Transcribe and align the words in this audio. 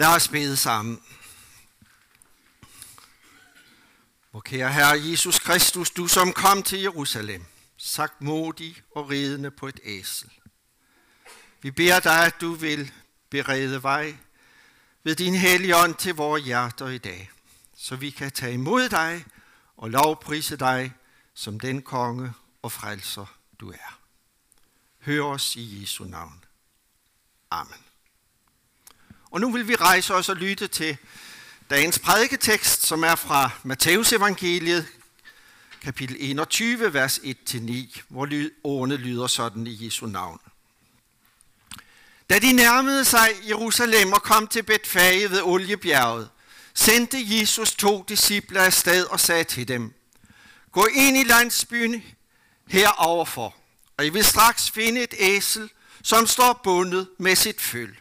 Lad 0.00 0.08
os 0.08 0.28
bede 0.28 0.56
sammen. 0.56 1.02
Hvor 4.30 4.40
kære 4.40 4.72
Herre 4.72 5.10
Jesus 5.10 5.38
Kristus, 5.38 5.90
du 5.90 6.06
som 6.06 6.32
kom 6.32 6.62
til 6.62 6.80
Jerusalem, 6.80 7.44
sagt 7.76 8.20
modig 8.20 8.82
og 8.96 9.10
ridende 9.10 9.50
på 9.50 9.66
et 9.66 9.80
æsel. 9.82 10.30
Vi 11.62 11.70
beder 11.70 12.00
dig, 12.00 12.26
at 12.26 12.40
du 12.40 12.52
vil 12.52 12.92
berede 13.30 13.82
vej 13.82 14.16
ved 15.02 15.14
din 15.14 15.34
hellige 15.34 15.76
ånd 15.76 15.94
til 15.94 16.14
vores 16.14 16.44
hjerter 16.44 16.88
i 16.88 16.98
dag, 16.98 17.30
så 17.76 17.96
vi 17.96 18.10
kan 18.10 18.32
tage 18.32 18.54
imod 18.54 18.88
dig 18.88 19.24
og 19.76 19.90
lovprise 19.90 20.56
dig 20.56 20.92
som 21.34 21.60
den 21.60 21.82
konge 21.82 22.32
og 22.62 22.72
frelser, 22.72 23.26
du 23.60 23.70
er. 23.70 23.98
Hør 24.98 25.22
os 25.22 25.56
i 25.56 25.80
Jesu 25.80 26.04
navn. 26.04 26.44
Amen. 27.50 27.89
Og 29.30 29.40
nu 29.40 29.52
vil 29.52 29.68
vi 29.68 29.74
rejse 29.74 30.14
os 30.14 30.28
og 30.28 30.36
lytte 30.36 30.66
til 30.68 30.96
dagens 31.70 31.98
prædiketekst, 31.98 32.86
som 32.86 33.04
er 33.04 33.14
fra 33.14 33.50
Matteus 33.64 34.12
evangeliet, 34.12 34.86
kapitel 35.82 36.16
21, 36.18 36.94
vers 36.94 37.18
1-9, 37.18 38.00
hvor 38.08 38.28
ordene 38.64 38.96
lyder 38.96 39.26
sådan 39.26 39.66
i 39.66 39.84
Jesu 39.84 40.06
navn. 40.06 40.40
Da 42.30 42.38
de 42.38 42.52
nærmede 42.52 43.04
sig 43.04 43.28
Jerusalem 43.48 44.12
og 44.12 44.22
kom 44.22 44.46
til 44.46 44.62
Betfage 44.62 45.30
ved 45.30 45.42
Oliebjerget, 45.42 46.28
sendte 46.74 47.18
Jesus 47.20 47.74
to 47.74 48.04
disciple 48.08 48.60
afsted 48.60 49.04
og 49.04 49.20
sagde 49.20 49.44
til 49.44 49.68
dem, 49.68 49.94
Gå 50.72 50.86
ind 50.86 51.16
i 51.16 51.24
landsbyen 51.24 52.02
heroverfor, 52.68 53.54
og 53.96 54.06
I 54.06 54.08
vil 54.08 54.24
straks 54.24 54.70
finde 54.70 55.02
et 55.02 55.14
æsel, 55.18 55.70
som 56.02 56.26
står 56.26 56.60
bundet 56.64 57.08
med 57.18 57.36
sit 57.36 57.60
føl. 57.60 57.96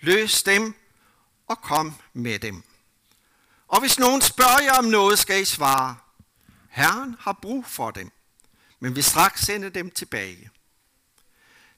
Løs 0.00 0.42
dem 0.42 0.74
og 1.46 1.62
kom 1.62 1.94
med 2.12 2.38
dem. 2.38 2.62
Og 3.68 3.80
hvis 3.80 3.98
nogen 3.98 4.20
spørger 4.20 4.62
jer 4.62 4.72
om 4.72 4.84
noget, 4.84 5.18
skal 5.18 5.42
I 5.42 5.44
svare, 5.44 5.96
Herren 6.68 7.16
har 7.20 7.32
brug 7.42 7.66
for 7.66 7.90
dem, 7.90 8.10
men 8.80 8.96
vi 8.96 9.02
straks 9.02 9.40
sende 9.40 9.70
dem 9.70 9.90
tilbage. 9.90 10.50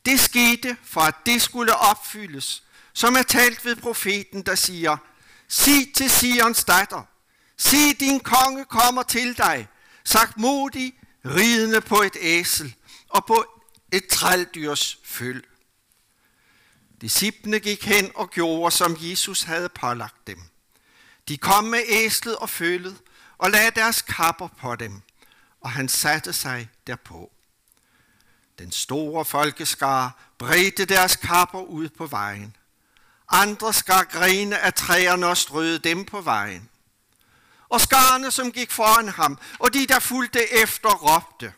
Det 0.05 0.20
skete 0.20 0.77
for, 0.84 1.00
at 1.00 1.15
det 1.27 1.43
skulle 1.43 1.77
opfyldes, 1.77 2.62
som 2.93 3.15
er 3.15 3.23
talt 3.23 3.65
ved 3.65 3.77
profeten, 3.77 4.43
der 4.43 4.55
siger, 4.55 4.97
Sig 5.48 5.93
til 5.95 6.11
Sions 6.11 6.65
datter, 6.65 7.03
sig 7.59 8.00
din 8.00 8.20
konge 8.20 8.65
kommer 8.65 9.03
til 9.03 9.39
dig, 9.39 9.69
sagt 10.05 10.37
modig, 10.37 10.95
ridende 11.25 11.81
på 11.81 12.03
et 12.03 12.17
æsel 12.20 12.75
og 13.09 13.27
på 13.27 13.45
et 13.93 14.06
trældyrs 14.06 14.98
føl. 15.05 15.45
Disciplene 17.03 17.61
gik 17.61 17.84
hen 17.84 18.12
og 18.14 18.31
gjorde, 18.31 18.75
som 18.75 18.97
Jesus 19.00 19.42
havde 19.42 19.69
pålagt 19.69 20.27
dem. 20.27 20.42
De 21.28 21.36
kom 21.36 21.64
med 21.64 21.83
æslet 21.89 22.36
og 22.36 22.50
følet 22.50 22.97
og 23.39 23.50
lagde 23.50 23.70
deres 23.70 24.03
kapper 24.03 24.48
på 24.48 24.77
dem, 24.77 25.03
og 25.61 25.70
han 25.70 25.89
satte 25.89 26.33
sig 26.33 26.69
derpå. 26.86 27.31
Den 28.59 28.72
store 28.72 29.25
folkeskare 29.25 30.11
bredte 30.39 30.84
deres 30.84 31.17
kapper 31.17 31.61
ud 31.61 31.89
på 31.89 32.06
vejen. 32.06 32.56
Andre 33.28 33.72
skar 33.72 34.05
grene 34.05 34.59
af 34.59 34.75
træerne 34.75 35.27
og 35.27 35.37
strøede 35.37 35.78
dem 35.78 36.05
på 36.05 36.20
vejen. 36.20 36.69
Og 37.69 37.81
skarne, 37.81 38.31
som 38.31 38.53
gik 38.53 38.70
foran 38.70 39.09
ham, 39.09 39.39
og 39.59 39.75
de, 39.75 39.87
der 39.87 39.98
fulgte 39.98 40.53
efter, 40.53 40.89
råbte, 40.89 41.53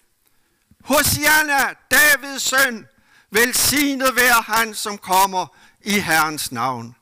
Hosianna, 0.84 1.75
Davids 1.91 2.42
søn, 2.42 2.86
velsignet 3.34 4.16
være 4.16 4.42
han, 4.42 4.74
som 4.74 4.98
kommer 4.98 5.46
i 5.80 5.98
Herrens 5.98 6.52
navn. 6.52 6.96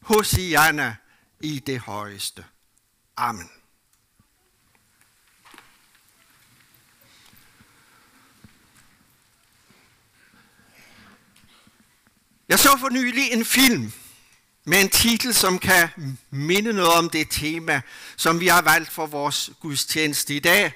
Hosianna 0.00 0.96
i 1.40 1.58
det 1.58 1.80
højeste. 1.80 2.44
Amen. 3.16 3.50
Jeg 12.48 12.58
så 12.58 12.76
for 12.80 12.88
nylig 12.88 13.32
en 13.32 13.44
film 13.44 13.92
med 14.64 14.80
en 14.80 14.88
titel, 14.88 15.34
som 15.34 15.58
kan 15.58 15.88
minde 16.30 16.72
noget 16.72 16.92
om 16.92 17.10
det 17.10 17.26
tema, 17.30 17.82
som 18.16 18.40
vi 18.40 18.46
har 18.46 18.62
valgt 18.62 18.90
for 18.90 19.06
vores 19.06 19.50
gudstjeneste 19.60 20.34
i 20.34 20.38
dag. 20.38 20.72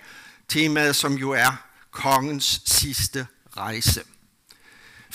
Temaet, 0.49 0.97
som 0.97 1.15
jo 1.15 1.31
er 1.31 1.56
kongens 1.91 2.62
sidste 2.66 3.26
rejse. 3.56 4.04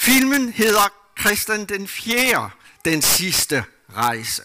Filmen 0.05 0.49
hedder 0.49 0.89
Christian 1.19 1.65
den 1.65 1.87
4. 1.87 2.49
Den 2.85 3.01
sidste 3.01 3.65
rejse. 3.93 4.43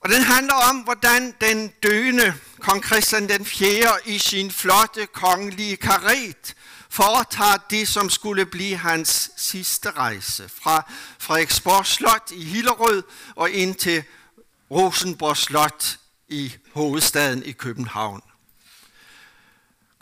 Og 0.00 0.08
den 0.10 0.22
handler 0.22 0.54
om, 0.54 0.76
hvordan 0.76 1.34
den 1.40 1.72
døende 1.82 2.34
kong 2.60 2.84
Christian 2.84 3.28
den 3.28 3.44
4. 3.44 3.88
i 4.04 4.18
sin 4.18 4.50
flotte 4.50 5.06
kongelige 5.06 5.76
karet 5.76 6.54
foretager 6.90 7.56
det, 7.70 7.88
som 7.88 8.10
skulle 8.10 8.46
blive 8.46 8.76
hans 8.76 9.30
sidste 9.36 9.90
rejse 9.90 10.48
fra 10.62 10.92
Frederiksborg 11.18 11.86
Slot 11.86 12.30
i 12.32 12.44
Hillerød 12.44 13.02
og 13.36 13.50
ind 13.50 13.74
til 13.74 14.04
Rosenborg 14.70 15.36
Slot 15.36 15.98
i 16.28 16.56
hovedstaden 16.72 17.42
i 17.42 17.52
København. 17.52 18.22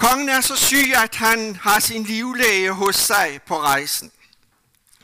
Kongen 0.03 0.29
er 0.29 0.41
så 0.41 0.57
syg, 0.57 0.93
at 0.97 1.15
han 1.15 1.57
har 1.57 1.81
sin 1.81 2.03
livlæge 2.03 2.73
hos 2.73 2.97
sig 2.97 3.41
på 3.47 3.61
rejsen. 3.61 4.13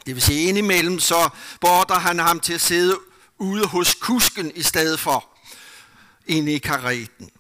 Det 0.07 0.15
vil 0.15 0.23
sige, 0.23 0.49
indimellem 0.49 0.99
så 1.01 1.29
border 1.61 1.95
han 1.95 2.19
ham 2.19 2.41
til 2.41 2.53
at 2.53 2.61
sidde 2.61 2.99
ude 3.39 3.67
hos 3.67 3.95
kusken 3.95 4.53
i 4.55 4.63
stedet 4.63 5.01
for 5.01 5.29
inde 6.27 6.53
i 6.53 6.59
kareten. 6.59 7.31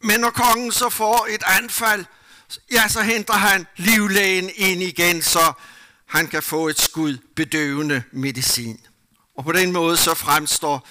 Men 0.00 0.20
når 0.20 0.30
kongen 0.30 0.72
så 0.72 0.88
får 0.88 1.26
et 1.30 1.42
anfald, 1.46 2.04
ja, 2.72 2.88
så 2.88 3.02
henter 3.02 3.34
han 3.34 3.66
livlægen 3.76 4.50
ind 4.54 4.82
igen, 4.82 5.22
så 5.22 5.52
han 6.06 6.26
kan 6.26 6.42
få 6.42 6.68
et 6.68 6.80
skud 6.80 7.18
bedøvende 7.36 8.02
medicin. 8.12 8.80
Og 9.36 9.44
på 9.44 9.52
den 9.52 9.72
måde 9.72 9.96
så 9.96 10.14
fremstår 10.14 10.88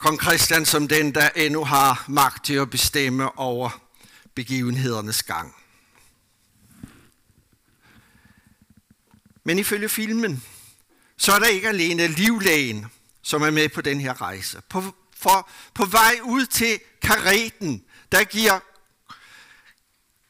kong 0.00 0.22
Christian 0.22 0.66
som 0.66 0.88
den, 0.88 1.14
der 1.14 1.28
endnu 1.36 1.64
har 1.64 2.04
magt 2.08 2.44
til 2.44 2.54
at 2.54 2.70
bestemme 2.70 3.38
over 3.38 3.89
begivenhedernes 4.40 5.22
gang. 5.22 5.54
Men 9.44 9.58
ifølge 9.58 9.88
filmen, 9.88 10.44
så 11.16 11.32
er 11.32 11.38
der 11.38 11.46
ikke 11.46 11.68
alene 11.68 12.06
livlægen, 12.06 12.86
som 13.22 13.42
er 13.42 13.50
med 13.50 13.68
på 13.68 13.80
den 13.80 14.00
her 14.00 14.20
rejse. 14.20 14.62
På, 14.68 14.94
for, 15.16 15.50
på 15.74 15.84
vej 15.84 16.20
ud 16.24 16.46
til 16.46 16.80
kareten, 17.02 17.84
der 18.12 18.24
giver 18.24 18.60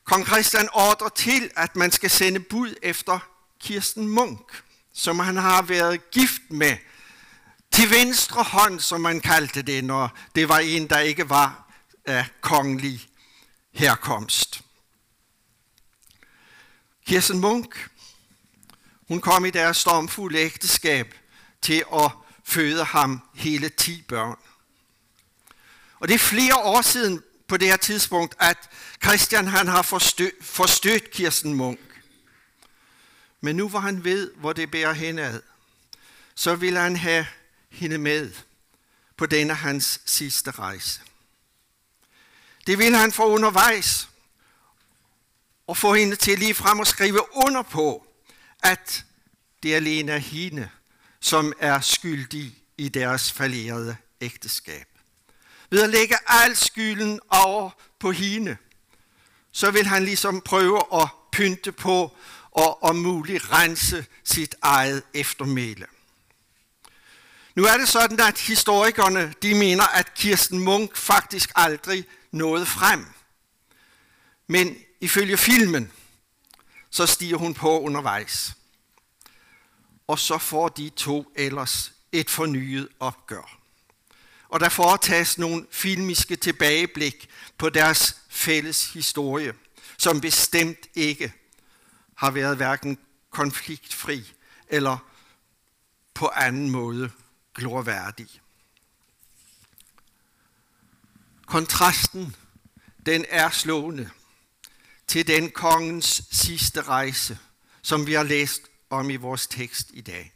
kong 0.05 0.27
Christian 0.27 0.69
ordre 0.73 1.11
til, 1.17 1.51
at 1.57 1.77
man 1.77 1.93
skal 1.93 2.11
sende 2.11 2.41
bud 2.41 2.75
efter 2.83 3.19
Kirsten 3.61 4.09
Munk, 4.09 4.63
som 4.95 5.19
han 5.19 5.37
har 5.37 5.63
været 5.63 6.11
gift 6.11 6.43
med 6.49 6.77
til 7.73 7.91
venstre 7.91 8.43
hånd, 8.43 8.81
som 8.81 9.01
man 9.01 9.21
kaldte 9.21 9.63
det, 9.63 9.85
når 9.85 10.19
det 10.35 10.49
var 10.49 10.59
en, 10.59 10.89
der 10.89 10.99
ikke 10.99 11.29
var 11.29 11.73
af 12.07 12.27
kongelig 12.41 13.10
herkomst. 13.73 14.63
Kirsten 17.07 17.39
Munk, 17.39 17.91
hun 19.09 19.21
kom 19.21 19.45
i 19.45 19.51
deres 19.51 19.77
stormfulde 19.77 20.39
ægteskab 20.39 21.15
til 21.63 21.85
at 21.95 22.11
føde 22.45 22.85
ham 22.85 23.23
hele 23.35 23.69
10 23.69 24.03
børn. 24.03 24.37
Og 26.01 26.09
det 26.09 26.15
er 26.15 26.19
flere 26.19 26.57
år 26.57 26.83
siden 26.83 27.23
på 27.49 27.57
det 27.57 27.69
her 27.69 27.77
tidspunkt, 27.77 28.35
at 28.39 28.71
Christian 29.03 29.47
han 29.47 29.69
har 29.69 29.83
forstødt, 29.83 30.45
forstødt 30.45 31.11
Kirsten 31.11 31.55
Munk. 31.55 31.81
Men 33.41 33.57
nu 33.57 33.69
hvor 33.69 33.79
han 33.79 34.05
ved, 34.05 34.33
hvor 34.35 34.53
det 34.53 34.71
bærer 34.71 34.93
henad, 34.93 35.43
så 36.35 36.55
vil 36.55 36.77
han 36.77 36.97
have 36.97 37.27
hende 37.71 37.99
med 37.99 38.33
på 39.17 39.27
denne 39.27 39.55
hans 39.55 40.01
sidste 40.07 40.51
rejse. 40.51 41.01
Det 42.67 42.79
vil 42.79 42.95
han 42.95 43.13
få 43.13 43.25
undervejs 43.25 44.09
og 45.67 45.77
få 45.77 45.95
hende 45.95 46.17
til 46.17 46.39
lige 46.39 46.55
frem 46.55 46.81
at 46.81 46.87
skrive 46.87 47.21
under 47.37 47.63
på, 47.63 48.07
at 48.63 49.05
det 49.63 49.75
alene 49.75 50.13
er 50.13 50.19
hende, 50.19 50.71
som 51.21 51.53
er 51.59 51.81
skyldig 51.81 52.55
i 52.79 52.89
deres 52.89 53.33
fallerede 53.33 53.97
ægteskab. 54.21 54.87
Ved 55.71 55.83
at 55.83 55.91
lægge 55.91 56.17
al 56.27 56.57
skylden 56.57 57.21
over 57.29 57.71
på 57.99 58.13
hende, 58.13 58.57
så 59.53 59.71
vil 59.71 59.87
han 59.87 60.05
ligesom 60.05 60.41
prøve 60.41 60.83
at 61.03 61.09
pynte 61.33 61.73
på 61.73 62.17
og 62.51 62.83
om 62.83 62.97
muligt 62.97 63.53
rense 63.53 64.07
sit 64.25 64.55
eget 64.63 65.03
eftermæle. 65.15 65.87
Nu 67.55 67.65
er 67.65 67.77
det 67.77 67.89
sådan, 67.89 68.21
at 68.21 68.39
historikerne 68.39 69.35
de 69.43 69.55
mener, 69.55 69.85
at 69.85 70.15
Kirsten 70.15 70.59
Munk 70.59 70.97
faktisk 70.97 71.51
aldrig 71.55 72.05
noget 72.33 72.69
frem. 72.69 73.07
Men 74.47 74.77
ifølge 75.01 75.37
filmen, 75.37 75.93
så 76.91 77.07
stiger 77.07 77.37
hun 77.37 77.55
på 77.55 77.81
undervejs. 77.81 78.55
Og 80.07 80.19
så 80.19 80.39
får 80.39 80.69
de 80.69 80.89
to 80.89 81.33
ellers 81.37 81.93
et 82.13 82.31
fornyet 82.31 82.89
opgør. 83.01 83.59
Og 84.49 84.61
der 84.61 84.69
foretages 84.69 85.39
nogle 85.39 85.67
filmiske 85.71 86.37
tilbageblik 86.37 87.29
på 87.59 87.69
deres 87.69 88.17
fælles 88.29 88.93
historie, 88.93 89.55
som 89.99 90.21
bestemt 90.21 90.87
ikke 90.95 91.33
har 92.15 92.31
været 92.31 92.57
hverken 92.57 92.99
konfliktfri 93.31 94.33
eller 94.69 94.99
på 96.15 96.29
anden 96.29 96.71
måde 96.71 97.11
glorværdig. 97.55 98.29
Kontrasten, 101.51 102.37
den 103.07 103.25
er 103.29 103.51
slående 103.51 104.11
til 105.07 105.27
den 105.27 105.51
kongens 105.51 106.23
sidste 106.31 106.83
rejse, 106.83 107.39
som 107.83 108.07
vi 108.07 108.13
har 108.13 108.23
læst 108.23 108.63
om 108.91 109.11
i 109.11 109.17
vores 109.17 109.47
tekst 109.47 109.91
i 109.93 110.01
dag. 110.01 110.33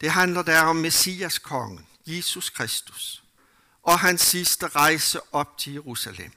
Det 0.00 0.10
handler 0.10 0.42
der 0.42 0.60
om 0.60 0.76
Messias 0.76 1.38
kongen, 1.38 1.86
Jesus 2.06 2.50
Kristus, 2.50 3.22
og 3.82 3.98
hans 3.98 4.20
sidste 4.20 4.68
rejse 4.68 5.20
op 5.34 5.58
til 5.58 5.72
Jerusalem. 5.72 6.32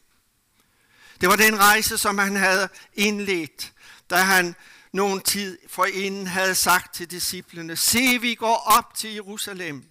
Det 1.21 1.29
var 1.29 1.35
den 1.35 1.59
rejse, 1.59 1.97
som 1.97 2.17
han 2.17 2.35
havde 2.35 2.69
indledt, 2.93 3.73
da 4.09 4.15
han 4.15 4.55
nogen 4.91 5.21
tid 5.21 5.57
forinden 5.67 6.27
havde 6.27 6.55
sagt 6.55 6.95
til 6.95 7.11
disciplene, 7.11 7.75
se 7.75 8.17
vi 8.21 8.35
går 8.35 8.55
op 8.55 8.95
til 8.95 9.13
Jerusalem, 9.13 9.89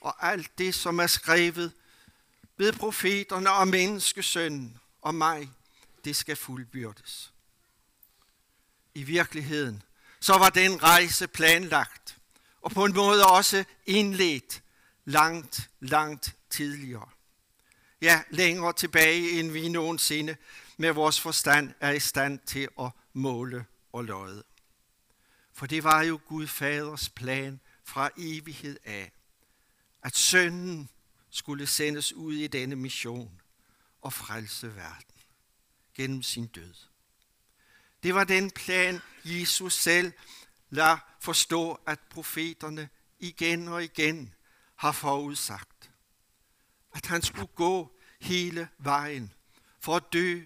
og 0.00 0.28
alt 0.30 0.58
det, 0.58 0.74
som 0.74 0.98
er 0.98 1.06
skrevet 1.06 1.72
ved 2.56 2.72
profeterne 2.72 3.52
og 3.52 3.68
menneskesønnen 3.68 4.78
og 5.02 5.14
mig, 5.14 5.50
det 6.04 6.16
skal 6.16 6.36
fuldbyrdes. 6.36 7.32
I 8.94 9.02
virkeligheden, 9.02 9.82
så 10.20 10.38
var 10.38 10.50
den 10.50 10.82
rejse 10.82 11.26
planlagt, 11.26 12.18
og 12.60 12.70
på 12.70 12.84
en 12.84 12.94
måde 12.94 13.26
også 13.26 13.64
indledt 13.86 14.62
langt, 15.04 15.70
langt 15.80 16.36
tidligere. 16.50 17.08
Ja, 18.00 18.22
længere 18.30 18.72
tilbage, 18.72 19.30
end 19.30 19.50
vi 19.50 19.68
nogensinde 19.68 20.36
med 20.76 20.92
vores 20.92 21.20
forstand 21.20 21.74
er 21.80 21.90
i 21.90 22.00
stand 22.00 22.38
til 22.38 22.68
at 22.80 22.90
måle 23.12 23.64
og 23.92 24.04
løje. 24.04 24.42
For 25.52 25.66
det 25.66 25.84
var 25.84 26.02
jo 26.02 26.20
Gud 26.28 26.46
Faders 26.46 27.08
plan 27.08 27.60
fra 27.84 28.10
evighed 28.16 28.78
af, 28.84 29.12
at 30.02 30.16
sønnen 30.16 30.88
skulle 31.36 31.66
sendes 31.66 32.12
ud 32.12 32.34
i 32.34 32.46
denne 32.46 32.76
mission 32.76 33.40
og 34.00 34.12
frelse 34.12 34.76
verden 34.76 35.20
gennem 35.94 36.22
sin 36.22 36.46
død. 36.46 36.74
Det 38.02 38.14
var 38.14 38.24
den 38.24 38.50
plan, 38.50 39.00
Jesus 39.24 39.74
selv 39.74 40.12
lader 40.70 40.98
forstå, 41.20 41.80
at 41.86 42.00
profeterne 42.10 42.88
igen 43.18 43.68
og 43.68 43.84
igen 43.84 44.34
har 44.76 44.92
forudsagt. 44.92 45.90
At 46.94 47.06
han 47.06 47.22
skulle 47.22 47.52
gå 47.54 47.98
hele 48.20 48.68
vejen 48.78 49.32
for 49.80 49.96
at 49.96 50.12
dø 50.12 50.40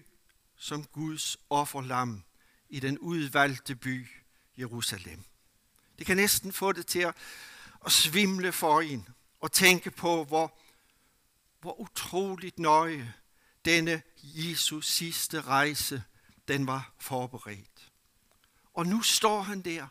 som 0.55 0.83
Guds 0.83 1.37
offerlam 1.49 2.23
i 2.69 2.79
den 2.79 2.99
udvalgte 2.99 3.75
by 3.75 4.07
Jerusalem. 4.57 5.23
Det 5.99 6.05
kan 6.05 6.17
næsten 6.17 6.53
få 6.53 6.71
det 6.71 6.87
til 6.87 6.99
at, 6.99 7.15
at 7.85 7.91
svimle 7.91 8.51
for 8.51 8.81
en 8.81 9.07
og 9.39 9.51
tænke 9.51 9.91
på, 9.91 10.23
hvor, 10.23 10.57
hvor 11.61 11.79
utroligt 11.79 12.59
nøje 12.59 13.13
denne 13.65 14.01
Jesus 14.23 14.87
sidste 14.87 15.41
rejse, 15.41 16.03
den 16.47 16.67
var 16.67 16.93
forberedt. 16.99 17.91
Og 18.73 18.87
nu 18.87 19.01
står 19.01 19.41
han 19.41 19.61
der, 19.61 19.87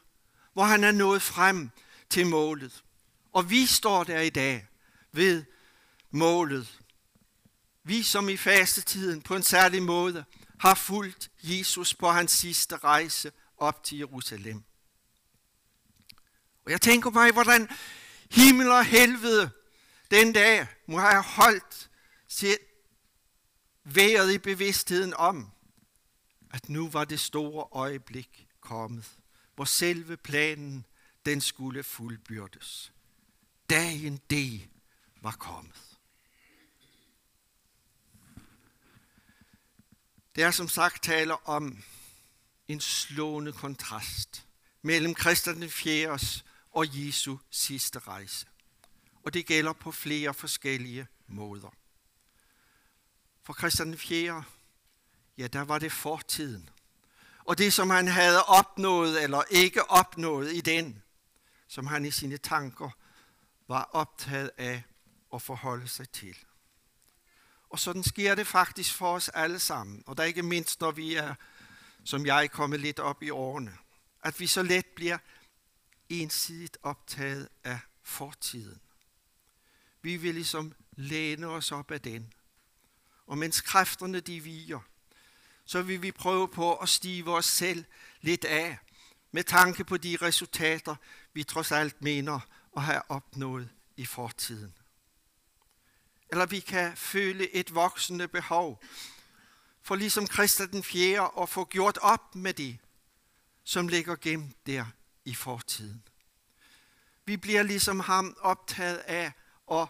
hvor 0.53 0.65
han 0.65 0.85
er 0.85 0.93
nået 0.93 1.23
frem 1.23 1.71
til 2.11 2.27
målet. 2.27 2.85
Og 3.33 3.51
vi 3.51 3.67
står 3.67 4.05
der 4.05 4.21
i 4.21 4.31
dag 4.31 4.67
ved 5.13 5.45
målet. 6.11 6.81
Vi 7.85 8.03
som 8.03 8.29
i 8.29 8.37
fastetiden 8.37 9.23
på 9.23 9.37
en 9.37 9.43
særlig 9.43 9.83
måde 9.83 10.25
har 10.61 10.75
fulgt 10.75 11.31
Jesus 11.43 11.95
på 11.95 12.09
hans 12.09 12.33
sidste 12.33 12.77
rejse 12.77 13.33
op 13.57 13.85
til 13.85 13.99
Jerusalem. 13.99 14.65
Og 16.65 16.71
jeg 16.71 16.81
tænker 16.81 17.11
mig, 17.11 17.33
hvordan 17.33 17.69
himmel 18.31 18.71
og 18.71 18.85
helvede 18.85 19.51
den 20.11 20.33
dag 20.33 20.67
må 20.87 20.99
have 20.99 21.23
holdt 21.23 21.91
været 23.85 24.33
i 24.33 24.39
bevidstheden 24.39 25.15
om, 25.15 25.51
at 26.51 26.69
nu 26.69 26.89
var 26.89 27.05
det 27.05 27.21
store 27.21 27.69
øjeblik 27.73 28.49
kommet, 28.61 29.19
hvor 29.55 29.65
selve 29.65 30.17
planen 30.17 30.87
den 31.27 31.41
skulle 31.41 31.83
fuldbyrdes. 31.83 32.93
Dagen 33.71 34.17
D 34.17 34.35
var 35.23 35.37
kommet. 35.39 35.99
Det 40.35 40.45
er 40.45 40.51
som 40.51 40.69
sagt 40.69 41.05
taler 41.05 41.49
om 41.49 41.83
en 42.69 42.81
slående 42.81 43.53
kontrast 43.53 44.47
mellem 44.83 45.17
Christian 45.17 45.63
den 45.63 45.71
4. 45.71 46.19
og 46.71 47.07
Jesu 47.07 47.37
sidste 47.51 47.99
rejse. 47.99 48.47
Og 49.25 49.35
det 49.35 49.47
gælder 49.47 49.73
på 49.73 49.93
flere 49.93 50.35
forskellige 50.35 51.07
måder. 51.27 51.75
For 53.43 53.55
Christian 53.59 53.99
4. 53.99 54.45
ja, 55.39 55.47
der 55.47 55.61
var 55.61 55.79
det 55.79 55.93
fortiden. 55.93 56.71
Og 57.45 57.59
det, 57.59 57.73
som 57.73 57.91
han 57.91 58.09
havde 58.09 58.45
opnået 58.45 59.23
eller 59.23 59.43
ikke 59.51 59.91
opnået 59.91 60.53
i 60.53 60.61
den, 60.61 61.03
som 61.69 61.87
han 61.87 62.05
i 62.05 62.11
sine 62.11 62.37
tanker 62.37 62.91
var 63.69 63.83
optaget 63.83 64.51
af 64.59 64.83
at 65.35 65.43
forholde 65.43 65.89
sig 65.89 66.09
til. 66.09 66.37
Og 67.71 67.79
sådan 67.79 68.03
sker 68.03 68.35
det 68.35 68.47
faktisk 68.47 68.95
for 68.95 69.15
os 69.15 69.29
alle 69.29 69.59
sammen. 69.59 70.03
Og 70.07 70.17
der 70.17 70.23
ikke 70.23 70.43
mindst, 70.43 70.81
når 70.81 70.91
vi 70.91 71.15
er, 71.15 71.35
som 72.05 72.27
jeg, 72.27 72.51
kommet 72.51 72.81
lidt 72.81 72.99
op 72.99 73.23
i 73.23 73.31
årene. 73.31 73.79
At 74.23 74.41
vi 74.41 74.47
så 74.47 74.63
let 74.63 74.87
bliver 74.87 75.19
ensidigt 76.09 76.79
optaget 76.83 77.49
af 77.65 77.79
fortiden. 78.03 78.81
Vi 80.03 80.17
vil 80.17 80.35
ligesom 80.35 80.73
læne 80.93 81.47
os 81.47 81.73
op 81.73 81.91
af 81.91 82.01
den. 82.01 82.33
Og 83.27 83.39
mens 83.39 83.61
kræfterne 83.61 84.21
de 84.21 84.41
viger, 84.41 84.81
så 85.65 85.83
vil 85.83 86.03
vi 86.03 86.13
prøve 86.13 86.49
på 86.49 86.77
at 86.77 86.89
stive 86.89 87.35
os 87.35 87.47
selv 87.47 87.85
lidt 88.21 88.45
af 88.45 88.79
med 89.31 89.45
tanke 89.45 89.85
på 89.85 89.97
de 89.97 90.17
resultater, 90.23 90.97
vi 91.33 91.43
trods 91.43 91.73
alt 91.73 92.03
mener 92.03 92.41
at 92.77 92.83
have 92.83 93.03
opnået 93.11 93.69
i 93.97 94.07
fortiden. 94.07 94.75
Eller 96.29 96.47
vi 96.47 96.61
kan 96.61 96.97
føle 96.97 97.55
et 97.55 97.75
voksende 97.75 98.29
behov 98.29 98.83
for 99.83 99.95
ligesom 99.97 100.27
Kristus 100.27 100.69
den 100.69 100.83
4. 100.83 101.31
at 101.43 101.49
få 101.49 101.65
gjort 101.65 101.99
op 101.99 102.35
med 102.35 102.55
det, 102.55 102.79
som 103.65 103.89
ligger 103.89 104.17
gemt 104.17 104.67
der 104.67 104.85
i 105.25 105.35
fortiden. 105.35 106.03
Vi 107.25 107.37
bliver 107.37 107.63
ligesom 107.63 108.01
ham 108.01 108.37
optaget 108.41 108.97
af 108.97 109.33
og 109.71 109.89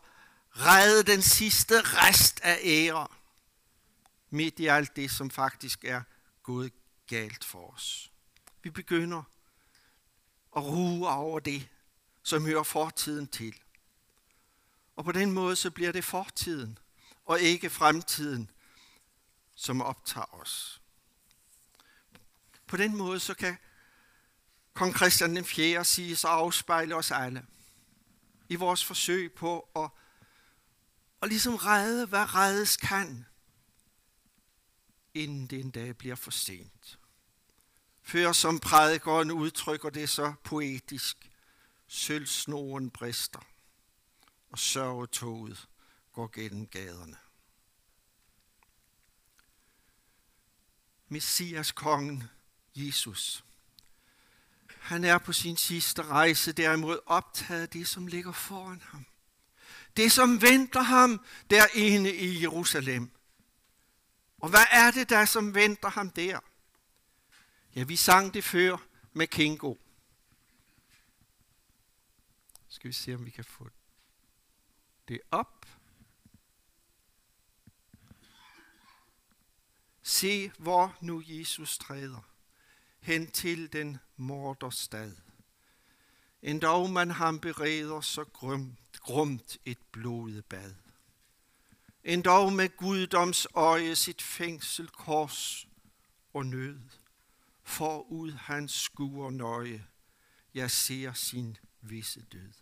redde 0.51 1.13
den 1.13 1.23
sidste 1.23 1.81
rest 1.81 2.41
af 2.41 2.59
ære, 2.63 3.09
midt 4.31 4.59
i 4.59 4.67
alt 4.67 4.97
det, 4.97 5.11
som 5.11 5.31
faktisk 5.31 5.85
er 5.85 6.03
gået 6.43 6.73
galt 7.07 7.45
for 7.45 7.75
os. 7.75 8.11
Vi 8.63 8.71
begynder 8.71 9.23
at 10.57 10.63
ruge 10.63 11.09
over 11.09 11.41
det, 11.41 11.69
som 12.23 12.45
hører 12.45 12.63
fortiden 12.63 13.29
til. 13.29 13.55
Og 14.97 15.05
på 15.05 15.13
den 15.13 15.33
måde 15.33 15.57
så 15.57 15.71
bliver 15.71 15.93
det 15.93 16.05
fortiden, 16.05 16.79
og 17.25 17.41
ikke 17.41 17.71
fremtiden, 17.71 18.51
som 19.55 19.83
optager 19.83 20.35
os. 20.35 20.81
På 22.67 22.77
den 22.77 22.97
måde 22.97 23.21
så 23.21 23.35
kan 23.35 23.57
kong 24.75 24.97
Christian 24.97 25.37
den 25.37 25.45
4. 25.45 25.85
sige 25.85 26.17
sig 26.17 26.31
afspejle 26.31 26.97
os 26.97 27.11
alle 27.11 27.47
i 28.51 28.55
vores 28.55 28.85
forsøg 28.85 29.33
på 29.33 29.69
at, 29.77 29.91
at 31.23 31.29
ligesom 31.29 31.55
redde, 31.55 32.07
hvad 32.07 32.35
reddes 32.35 32.77
kan, 32.77 33.27
inden 35.15 35.47
det 35.47 35.61
en 35.61 35.71
dag 35.71 35.97
bliver 35.97 36.15
for 36.15 36.31
sent. 36.31 36.99
Før 38.03 38.33
som 38.33 38.61
prædikeren 38.61 39.31
udtrykker 39.31 39.91
det 39.91 40.09
så 40.09 40.35
poetisk, 40.45 41.31
sølvsnoren 41.87 42.91
brister 42.91 43.41
og 44.51 44.59
sørgetoget 44.59 45.69
går 46.13 46.31
gennem 46.33 46.67
gaderne. 46.67 47.17
Messias 51.09 51.73
kongen 51.73 52.25
Jesus. 52.75 53.45
Han 54.81 55.05
er 55.05 55.19
på 55.19 55.33
sin 55.33 55.57
sidste 55.57 56.03
rejse 56.03 56.53
derimod 56.53 56.99
optaget 57.07 57.63
af 57.63 57.69
det, 57.69 57.89
som 57.89 58.07
ligger 58.07 58.33
foran 58.33 58.83
ham. 58.85 59.07
Det, 59.97 60.13
som 60.13 60.43
venter 60.43 60.83
ham 60.83 61.25
derinde 61.51 62.17
i 62.17 62.43
Jerusalem. 62.43 63.11
Og 64.39 64.49
hvad 64.49 64.65
er 64.71 64.91
det 64.91 65.09
der, 65.09 65.25
som 65.25 65.55
venter 65.55 65.89
ham 65.89 66.11
der? 66.11 66.41
Ja, 67.75 67.85
vi 67.85 67.97
sang 67.97 68.35
det 68.35 68.45
før 68.45 68.77
med 69.13 69.27
Kingo. 69.27 69.75
Skal 72.69 72.89
vi 72.89 72.93
se, 72.93 73.15
om 73.15 73.27
vi 73.27 73.31
kan 73.31 73.45
få 73.45 73.69
det 75.09 75.21
op. 75.31 75.67
Se, 80.03 80.53
hvor 80.59 80.97
nu 81.01 81.23
Jesus 81.27 81.79
træder 81.79 82.30
hen 83.01 83.31
til 83.31 83.73
den 83.73 83.99
morderstad. 84.17 85.13
Endog 86.43 86.91
man 86.91 87.11
ham 87.11 87.39
bereder 87.41 88.01
så 88.01 88.25
grumt, 88.25 89.01
grumt 89.01 89.59
et 89.65 89.79
blodbad. 89.93 90.75
Endog 92.05 92.53
med 92.53 92.77
guddoms 92.77 93.47
øje 93.55 93.97
sit 93.97 94.23
fængsel 94.23 94.89
kors 94.89 95.69
og 96.35 96.47
nød. 96.47 96.81
Forud 97.63 98.33
hans 98.33 98.73
skuer 98.73 99.31
nøje, 99.31 99.87
jeg 100.55 100.71
ser 100.71 101.13
sin 101.13 101.57
visse 101.81 102.23
død. 102.33 102.53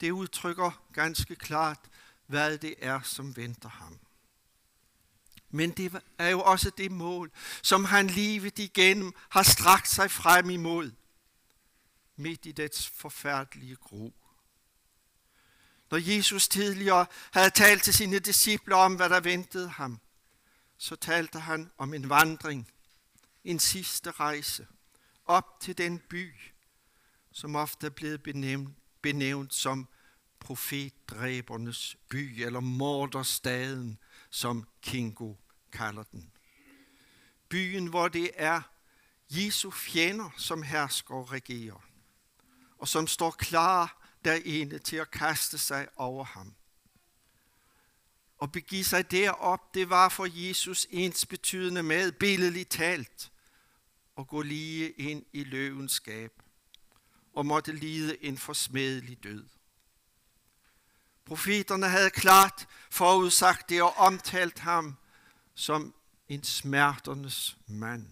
Det 0.00 0.10
udtrykker 0.10 0.84
ganske 0.92 1.36
klart, 1.36 1.80
hvad 2.26 2.58
det 2.58 2.74
er, 2.78 3.00
som 3.00 3.36
venter 3.36 3.68
ham. 3.68 3.98
Men 5.50 5.70
det 5.70 6.02
er 6.18 6.28
jo 6.28 6.42
også 6.42 6.70
det 6.70 6.92
mål, 6.92 7.30
som 7.62 7.84
han 7.84 8.06
livet 8.06 8.58
igennem 8.58 9.12
har 9.28 9.42
strakt 9.42 9.88
sig 9.88 10.10
frem 10.10 10.50
imod, 10.50 10.90
midt 12.16 12.46
i 12.46 12.52
dets 12.52 12.88
forfærdelige 12.88 13.76
gro. 13.76 14.14
Når 15.90 15.98
Jesus 15.98 16.48
tidligere 16.48 17.06
havde 17.30 17.50
talt 17.50 17.82
til 17.82 17.94
sine 17.94 18.18
disciple 18.18 18.74
om, 18.74 18.94
hvad 18.94 19.08
der 19.08 19.20
ventede 19.20 19.68
ham, 19.68 20.00
så 20.78 20.96
talte 20.96 21.40
han 21.40 21.70
om 21.78 21.94
en 21.94 22.08
vandring, 22.08 22.70
en 23.44 23.58
sidste 23.58 24.10
rejse, 24.10 24.66
op 25.24 25.60
til 25.60 25.78
den 25.78 25.98
by, 25.98 26.32
som 27.32 27.56
ofte 27.56 27.86
er 27.86 27.90
blevet 27.90 28.22
benævnt, 28.22 28.76
benævnt 29.02 29.54
som 29.54 29.88
profetdræbernes 30.40 31.96
by, 32.08 32.42
eller 32.42 32.60
morderstaden, 32.60 33.98
som 34.30 34.68
Kingo 34.82 35.34
kalder 35.72 36.02
den. 36.02 36.32
Byen, 37.48 37.86
hvor 37.86 38.08
det 38.08 38.30
er 38.34 38.62
Jesu 39.30 39.70
fjender, 39.70 40.30
som 40.36 40.62
hersker 40.62 41.14
og 41.14 41.32
regerer, 41.32 41.84
og 42.78 42.88
som 42.88 43.06
står 43.06 43.30
klar 43.30 44.10
derinde 44.24 44.78
til 44.78 44.96
at 44.96 45.10
kaste 45.10 45.58
sig 45.58 45.88
over 45.96 46.24
ham. 46.24 46.54
Og 48.38 48.52
begive 48.52 48.84
sig 48.84 49.10
derop, 49.10 49.74
det 49.74 49.90
var 49.90 50.08
for 50.08 50.46
Jesus 50.46 50.86
ens 50.90 51.26
betydende 51.26 51.82
med, 51.82 52.12
billedligt 52.12 52.70
talt, 52.70 53.32
at 54.18 54.26
gå 54.28 54.42
lige 54.42 54.90
ind 54.90 55.24
i 55.32 55.44
løvens 55.44 55.92
skab, 55.92 56.32
og 57.32 57.46
måtte 57.46 57.72
lide 57.72 58.24
en 58.24 58.38
forsmedelig 58.38 59.24
død. 59.24 59.44
Profeterne 61.26 61.88
havde 61.88 62.10
klart 62.10 62.68
forudsagt 62.90 63.68
det 63.68 63.82
og 63.82 63.96
omtalt 63.96 64.58
ham 64.58 64.96
som 65.54 65.94
en 66.28 66.44
smerternes 66.44 67.56
mand, 67.66 68.06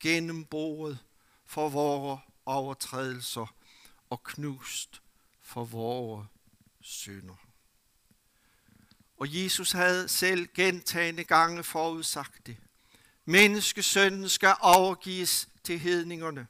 gennemboret 0.00 0.98
for 1.46 1.68
vores 1.68 2.20
overtrædelser 2.46 3.54
og 4.10 4.22
knust 4.22 5.02
for 5.42 5.64
vores 5.64 6.26
synder. 6.80 7.34
Og 9.16 9.26
Jesus 9.42 9.72
havde 9.72 10.08
selv 10.08 10.48
gentagende 10.54 11.24
gange 11.24 11.62
forudsagt 11.62 12.46
det. 12.46 12.56
Menneskesønnen 13.24 14.28
skal 14.28 14.54
overgives 14.60 15.48
til 15.64 15.78
hedningerne, 15.78 16.46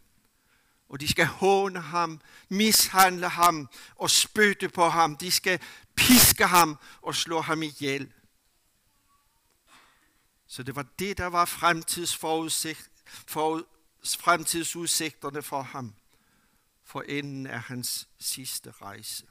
og 0.89 1.01
de 1.01 1.09
skal 1.09 1.27
håne 1.27 1.81
ham, 1.81 2.21
mishandle 2.49 3.29
ham 3.29 3.69
og 3.97 4.11
spytte 4.11 4.69
på 4.69 4.89
ham. 4.89 5.17
De 5.17 5.31
skal 5.31 5.61
piske 5.95 6.47
ham 6.47 6.79
og 7.03 7.15
slå 7.15 7.41
ham 7.41 7.63
ihjel. 7.63 8.13
Så 10.47 10.63
det 10.63 10.77
var 10.77 10.87
det, 10.99 11.19
der 11.19 11.27
var 11.27 11.45
fremtidsforudsigt, 11.45 12.91
for, 13.07 13.67
fremtidsudsigterne 14.05 15.43
for 15.43 15.63
ham 15.63 15.95
for 16.85 17.03
enden 17.03 17.47
af 17.47 17.61
hans 17.61 18.09
sidste 18.19 18.71
rejse. 18.71 19.27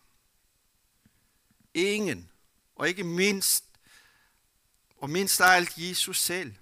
Ingen, 1.73 2.29
og 2.75 2.87
ikke 2.87 3.03
mindst, 3.03 3.65
og 4.97 5.09
mindst 5.09 5.41
af 5.41 5.55
alt 5.55 5.77
Jesus 5.77 6.21
selv, 6.21 6.55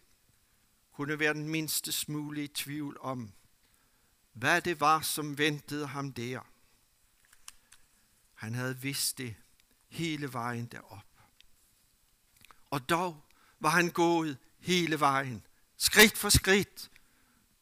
kunne 0.94 1.20
være 1.20 1.34
den 1.34 1.48
mindste 1.48 1.92
smule 1.92 2.44
i 2.44 2.48
tvivl 2.48 2.98
om, 3.00 3.34
hvad 4.34 4.62
det 4.62 4.80
var, 4.80 5.02
som 5.02 5.38
ventede 5.38 5.88
ham 5.88 6.14
der. 6.14 6.40
Han 8.34 8.56
havde 8.56 8.78
vidst 8.78 9.18
det 9.18 9.36
hele 9.88 10.34
vejen 10.34 10.66
derop. 10.66 11.06
Og 12.70 12.90
dog 12.90 13.24
var 13.60 13.70
han 13.70 13.90
gået 13.90 14.38
hele 14.60 15.00
vejen, 15.00 15.46
skridt 15.78 16.18
for 16.18 16.30
skridt, 16.30 16.92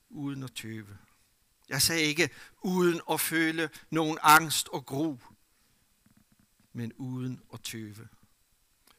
uden 0.09 0.43
at 0.43 0.53
tøve. 0.53 0.97
Jeg 1.69 1.81
sagde 1.81 2.01
ikke 2.01 2.29
uden 2.61 3.01
at 3.11 3.21
føle 3.21 3.69
nogen 3.89 4.17
angst 4.21 4.67
og 4.67 4.85
gru, 4.85 5.17
men 6.73 6.93
uden 6.93 7.41
at 7.53 7.61
tøve. 7.61 8.07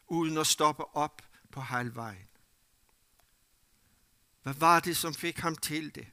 Uden 0.07 0.39
at 0.39 0.47
stoppe 0.47 0.97
op 0.97 1.23
på 1.51 1.61
halvvejen. 1.61 2.29
Hvad 4.43 4.55
var 4.55 4.81
det, 4.81 4.97
som 4.97 5.15
fik 5.15 5.39
ham 5.39 5.57
til 5.57 5.95
det? 5.95 6.07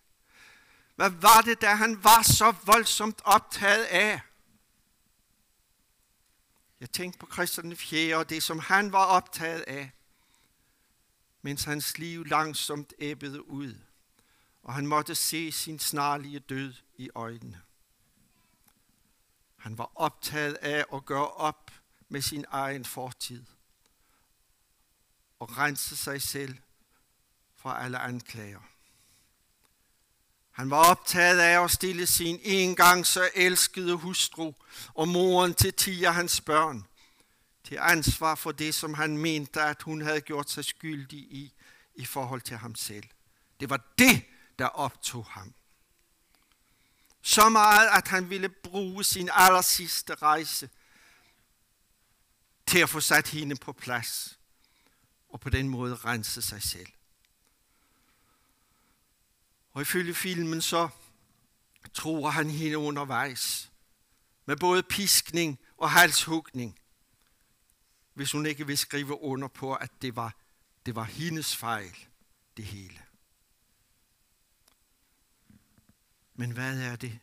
Hvad 0.97 1.09
var 1.09 1.41
det, 1.41 1.61
der 1.61 1.75
han 1.75 2.03
var 2.03 2.21
så 2.21 2.53
voldsomt 2.63 3.21
optaget 3.25 3.83
af? 3.83 4.21
Jeg 6.79 6.91
tænkte 6.91 7.19
på 7.19 7.27
Christian 7.33 7.75
4. 7.75 8.15
og 8.15 8.29
det, 8.29 8.43
som 8.43 8.59
han 8.59 8.91
var 8.91 9.05
optaget 9.05 9.61
af 9.61 9.91
mens 11.41 11.63
hans 11.63 11.97
liv 11.97 12.25
langsomt 12.25 12.93
æbbede 12.99 13.49
ud, 13.49 13.75
og 14.63 14.73
han 14.73 14.87
måtte 14.87 15.15
se 15.15 15.51
sin 15.51 15.79
snarlige 15.79 16.39
død 16.39 16.73
i 16.95 17.09
øjnene. 17.15 17.61
Han 19.57 19.77
var 19.77 19.91
optaget 19.95 20.53
af 20.53 20.85
at 20.93 21.05
gøre 21.05 21.31
op 21.31 21.71
med 22.09 22.21
sin 22.21 22.45
egen 22.49 22.85
fortid 22.85 23.45
og 25.39 25.57
rense 25.57 25.97
sig 25.97 26.21
selv 26.21 26.57
fra 27.55 27.83
alle 27.83 27.99
anklager. 27.99 28.76
Han 30.57 30.69
var 30.69 30.89
optaget 30.89 31.39
af 31.39 31.63
at 31.63 31.71
stille 31.71 32.07
sin 32.07 32.39
engang 32.43 33.05
så 33.05 33.29
elskede 33.35 33.93
hustru 33.93 34.53
og 34.93 35.07
moren 35.07 35.53
til 35.53 35.73
ti 35.73 36.03
af 36.03 36.13
hans 36.13 36.41
børn 36.41 36.87
til 37.63 37.77
ansvar 37.81 38.35
for 38.35 38.51
det, 38.51 38.75
som 38.75 38.93
han 38.93 39.17
mente, 39.17 39.61
at 39.61 39.81
hun 39.81 40.01
havde 40.01 40.21
gjort 40.21 40.49
sig 40.49 40.65
skyldig 40.65 41.19
i, 41.19 41.53
i 41.95 42.05
forhold 42.05 42.41
til 42.41 42.57
ham 42.57 42.75
selv. 42.75 43.03
Det 43.59 43.69
var 43.69 43.93
det, 43.97 44.23
der 44.59 44.65
optog 44.65 45.25
ham. 45.25 45.53
Så 47.21 47.49
meget, 47.49 47.89
at 47.93 48.07
han 48.07 48.29
ville 48.29 48.49
bruge 48.49 49.03
sin 49.03 49.29
aller 49.33 49.61
sidste 49.61 50.15
rejse 50.15 50.69
til 52.65 52.79
at 52.79 52.89
få 52.89 52.99
sat 52.99 53.27
hende 53.27 53.55
på 53.55 53.73
plads, 53.73 54.39
og 55.29 55.39
på 55.39 55.49
den 55.49 55.69
måde 55.69 55.95
rense 55.95 56.41
sig 56.41 56.63
selv. 56.63 56.87
Og 59.77 59.81
ifølge 59.81 60.13
filmen 60.13 60.61
så 60.61 60.89
tror 61.93 62.29
han 62.29 62.49
hende 62.49 62.77
undervejs, 62.77 63.71
med 64.45 64.57
både 64.57 64.83
piskning 64.83 65.59
og 65.77 65.91
halshugning 65.91 66.79
hvis 68.13 68.31
hun 68.31 68.45
ikke 68.45 68.67
vil 68.67 68.77
skrive 68.77 69.21
under 69.21 69.47
på, 69.47 69.73
at 69.73 69.91
det 70.01 70.15
var, 70.15 70.35
det 70.85 70.95
var 70.95 71.03
hendes 71.03 71.55
fejl, 71.55 71.95
det 72.57 72.65
hele. 72.65 73.01
Men 76.35 76.51
hvad 76.51 76.79
er 76.79 76.95
det? 76.95 77.19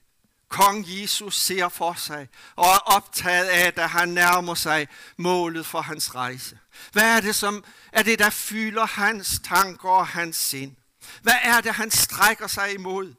Kong 0.49 0.85
Jesus 0.89 1.41
ser 1.41 1.69
for 1.69 1.95
sig 1.95 2.29
og 2.57 2.65
er 2.65 2.79
optaget 2.79 3.47
af, 3.47 3.75
da 3.75 3.87
han 3.87 4.09
nærmer 4.09 4.55
sig 4.55 4.89
målet 5.17 5.67
for 5.67 5.81
hans 5.81 6.15
rejse. 6.15 6.59
Hvad 6.93 7.17
er 7.17 7.21
det, 7.21 7.35
som 7.35 7.65
er 7.93 8.03
det, 8.03 8.19
der 8.19 8.31
fylder 8.31 8.87
hans 8.87 9.41
tanker 9.45 9.89
og 9.89 10.07
hans 10.07 10.37
sind? 10.37 10.77
Hvad 11.23 11.37
er 11.43 11.61
det, 11.61 11.75
han 11.75 11.91
strækker 11.91 12.47
sig 12.47 12.75
imod? 12.75 13.15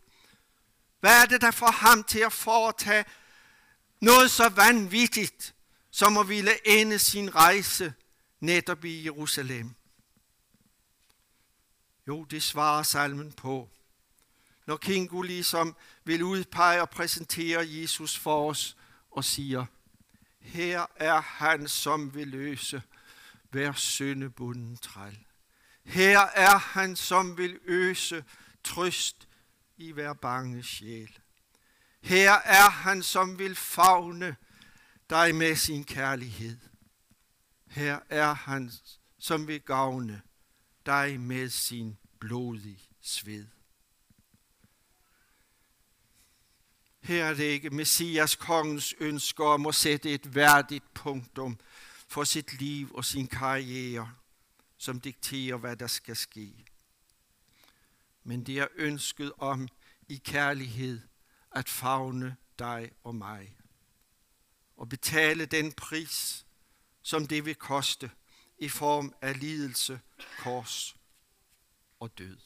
Hvad 1.00 1.22
er 1.22 1.26
det, 1.26 1.42
der 1.42 1.52
får 1.52 1.72
ham 1.72 2.04
til 2.04 2.20
at 2.20 2.34
foretage 2.34 3.06
noget 4.02 4.32
så 4.32 4.50
vanvittigt, 4.50 5.56
som 5.92 6.18
at 6.18 6.30
ville 6.30 6.68
ende 6.68 7.00
sin 7.00 7.36
rejse 7.36 7.94
netop 8.40 8.86
i 8.86 9.06
Jerusalem? 9.06 9.76
Jo, 12.08 12.24
det 12.24 12.44
svarer 12.44 12.84
salmen 12.84 13.32
på. 13.32 13.70
Når 14.66 14.78
Kingu 14.78 15.22
ligesom 15.22 15.76
vil 16.04 16.24
udpege 16.24 16.82
og 16.82 16.90
præsentere 16.90 17.66
Jesus 17.68 18.18
for 18.18 18.50
os 18.50 18.78
og 19.12 19.24
siger, 19.24 19.66
her 20.40 20.86
er 20.96 21.22
han, 21.22 21.68
som 21.68 22.16
vil 22.16 22.28
løse 22.28 22.82
hver 23.50 23.74
syndebunden 23.74 24.78
træl. 24.78 25.25
Her 25.86 26.20
er 26.20 26.58
han, 26.58 26.96
som 26.96 27.38
vil 27.38 27.60
øse 27.66 28.24
trøst 28.64 29.28
i 29.78 29.92
hver 29.92 30.14
bange 30.14 30.64
sjæl. 30.64 31.20
Her 32.02 32.32
er 32.32 32.70
han, 32.70 33.04
som 33.04 33.40
vil 33.40 33.56
fagne 33.56 34.36
dig 35.10 35.36
med 35.36 35.56
sin 35.56 35.84
kærlighed. 35.84 36.58
Her 37.68 38.00
er 38.10 38.34
han, 38.34 38.72
som 39.20 39.48
vil 39.48 39.62
gavne 39.62 40.22
dig 40.86 41.20
med 41.20 41.50
sin 41.50 41.98
blodige 42.20 42.90
sved. 43.02 43.48
Her 47.02 47.26
er 47.26 47.34
det 47.34 47.44
ikke 47.44 47.70
Messias 47.70 48.36
kongens 48.36 48.96
ønsker 49.00 49.44
om 49.46 49.66
at 49.66 49.76
sætte 49.76 50.14
et 50.14 50.36
værdigt 50.36 50.94
punktum 50.94 51.60
for 52.08 52.24
sit 52.24 52.60
liv 52.60 52.92
og 52.96 53.06
sin 53.06 53.28
karriere, 53.28 54.12
som 54.86 55.00
dikterer, 55.00 55.58
hvad 55.58 55.76
der 55.76 55.88
skal 55.88 56.16
ske. 56.16 56.66
Men 58.24 58.44
det 58.44 58.60
er 58.60 58.68
ønsket 58.76 59.32
om 59.38 59.68
i 60.08 60.22
kærlighed 60.26 61.02
at 61.52 61.70
fagne 61.70 62.36
dig 62.60 62.92
og 63.04 63.16
mig 63.16 63.58
og 64.78 64.90
betale 64.90 65.46
den 65.46 65.72
pris, 65.72 66.46
som 67.02 67.28
det 67.28 67.46
vil 67.46 67.56
koste 67.56 68.12
i 68.58 68.70
form 68.70 69.14
af 69.22 69.40
lidelse, 69.40 70.00
kors 70.40 70.96
og 72.00 72.18
død. 72.18 72.38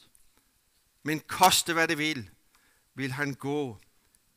Men 1.02 1.20
koste 1.20 1.72
hvad 1.72 1.88
det 1.88 1.98
vil, 1.98 2.30
vil 2.94 3.12
han 3.12 3.34
gå 3.34 3.78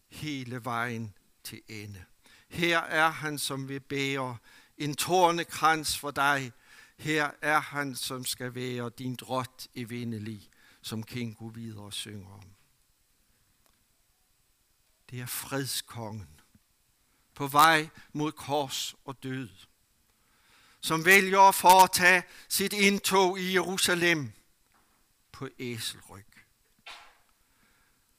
hele 0.07 0.65
vejen 0.65 1.13
til 1.43 1.61
ende. 1.67 2.05
Her 2.49 2.79
er 2.79 3.09
han, 3.09 3.39
som 3.39 3.69
vil 3.69 3.79
bære 3.79 4.37
en 4.77 4.95
tårnekrans 4.95 5.97
for 5.97 6.11
dig. 6.11 6.51
Her 6.97 7.31
er 7.41 7.59
han, 7.59 7.95
som 7.95 8.25
skal 8.25 8.55
være 8.55 8.91
din 8.97 9.15
drot 9.15 9.67
vindelig, 9.75 10.49
som 10.81 11.03
Kingo 11.03 11.45
videre 11.45 11.91
synger 11.91 12.31
om. 12.33 12.43
Det 15.09 15.21
er 15.21 15.25
fredskongen 15.25 16.41
på 17.33 17.47
vej 17.47 17.89
mod 18.13 18.31
kors 18.31 18.95
og 19.05 19.23
død, 19.23 19.49
som 20.81 21.05
vælger 21.05 21.39
at 21.39 21.55
foretage 21.55 22.23
sit 22.49 22.73
indtog 22.73 23.39
i 23.39 23.53
Jerusalem 23.53 24.31
på 25.31 25.49
æselryg. 25.59 26.25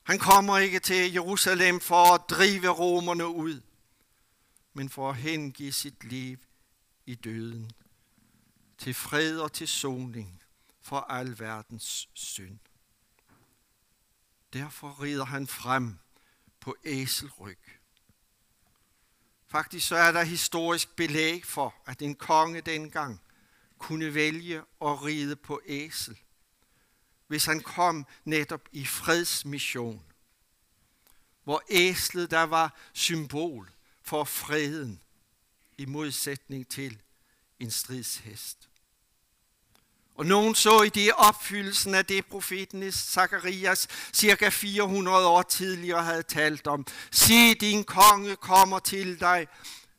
Han 0.02 0.18
kommer 0.18 0.58
ikke 0.58 0.80
til 0.80 1.12
Jerusalem 1.12 1.80
for 1.80 2.14
at 2.14 2.20
drive 2.30 2.68
romerne 2.68 3.26
ud, 3.26 3.60
men 4.72 4.90
for 4.90 5.10
at 5.10 5.16
hengive 5.16 5.72
sit 5.72 6.04
liv 6.04 6.38
i 7.06 7.14
døden 7.14 7.72
til 8.84 8.94
fred 8.94 9.38
og 9.38 9.52
til 9.52 9.68
soning 9.68 10.42
for 10.80 11.00
al 11.00 11.38
verdens 11.38 12.08
synd. 12.14 12.58
Derfor 14.52 15.02
rider 15.02 15.24
han 15.24 15.46
frem 15.46 15.98
på 16.60 16.76
æselryg. 16.84 17.58
Faktisk 19.46 19.88
så 19.88 19.96
er 19.96 20.12
der 20.12 20.22
historisk 20.22 20.96
belæg 20.96 21.46
for, 21.46 21.74
at 21.86 22.02
en 22.02 22.14
konge 22.14 22.60
dengang 22.60 23.20
kunne 23.78 24.14
vælge 24.14 24.58
at 24.58 25.02
ride 25.02 25.36
på 25.36 25.60
æsel 25.66 26.18
hvis 27.26 27.44
han 27.44 27.60
kom 27.60 28.06
netop 28.24 28.68
i 28.72 28.84
fredsmission, 28.84 30.04
hvor 31.44 31.62
æslet 31.68 32.30
der 32.30 32.42
var 32.42 32.76
symbol 32.92 33.72
for 34.02 34.24
freden 34.24 35.02
i 35.78 35.84
modsætning 35.84 36.68
til 36.68 37.02
en 37.58 37.70
stridshest. 37.70 38.68
Og 40.14 40.26
nogen 40.26 40.54
så 40.54 40.82
i 40.82 40.88
det 40.88 41.12
opfyldelsen 41.12 41.94
af 41.94 42.06
det 42.06 42.26
profeten 42.26 42.92
Zakarias 42.92 43.86
cirka 44.12 44.48
400 44.48 45.26
år 45.26 45.42
tidligere 45.42 46.02
havde 46.04 46.22
talt 46.22 46.66
om. 46.66 46.86
Se, 47.10 47.54
din 47.54 47.84
konge 47.84 48.36
kommer 48.36 48.78
til 48.78 49.20
dig, 49.20 49.46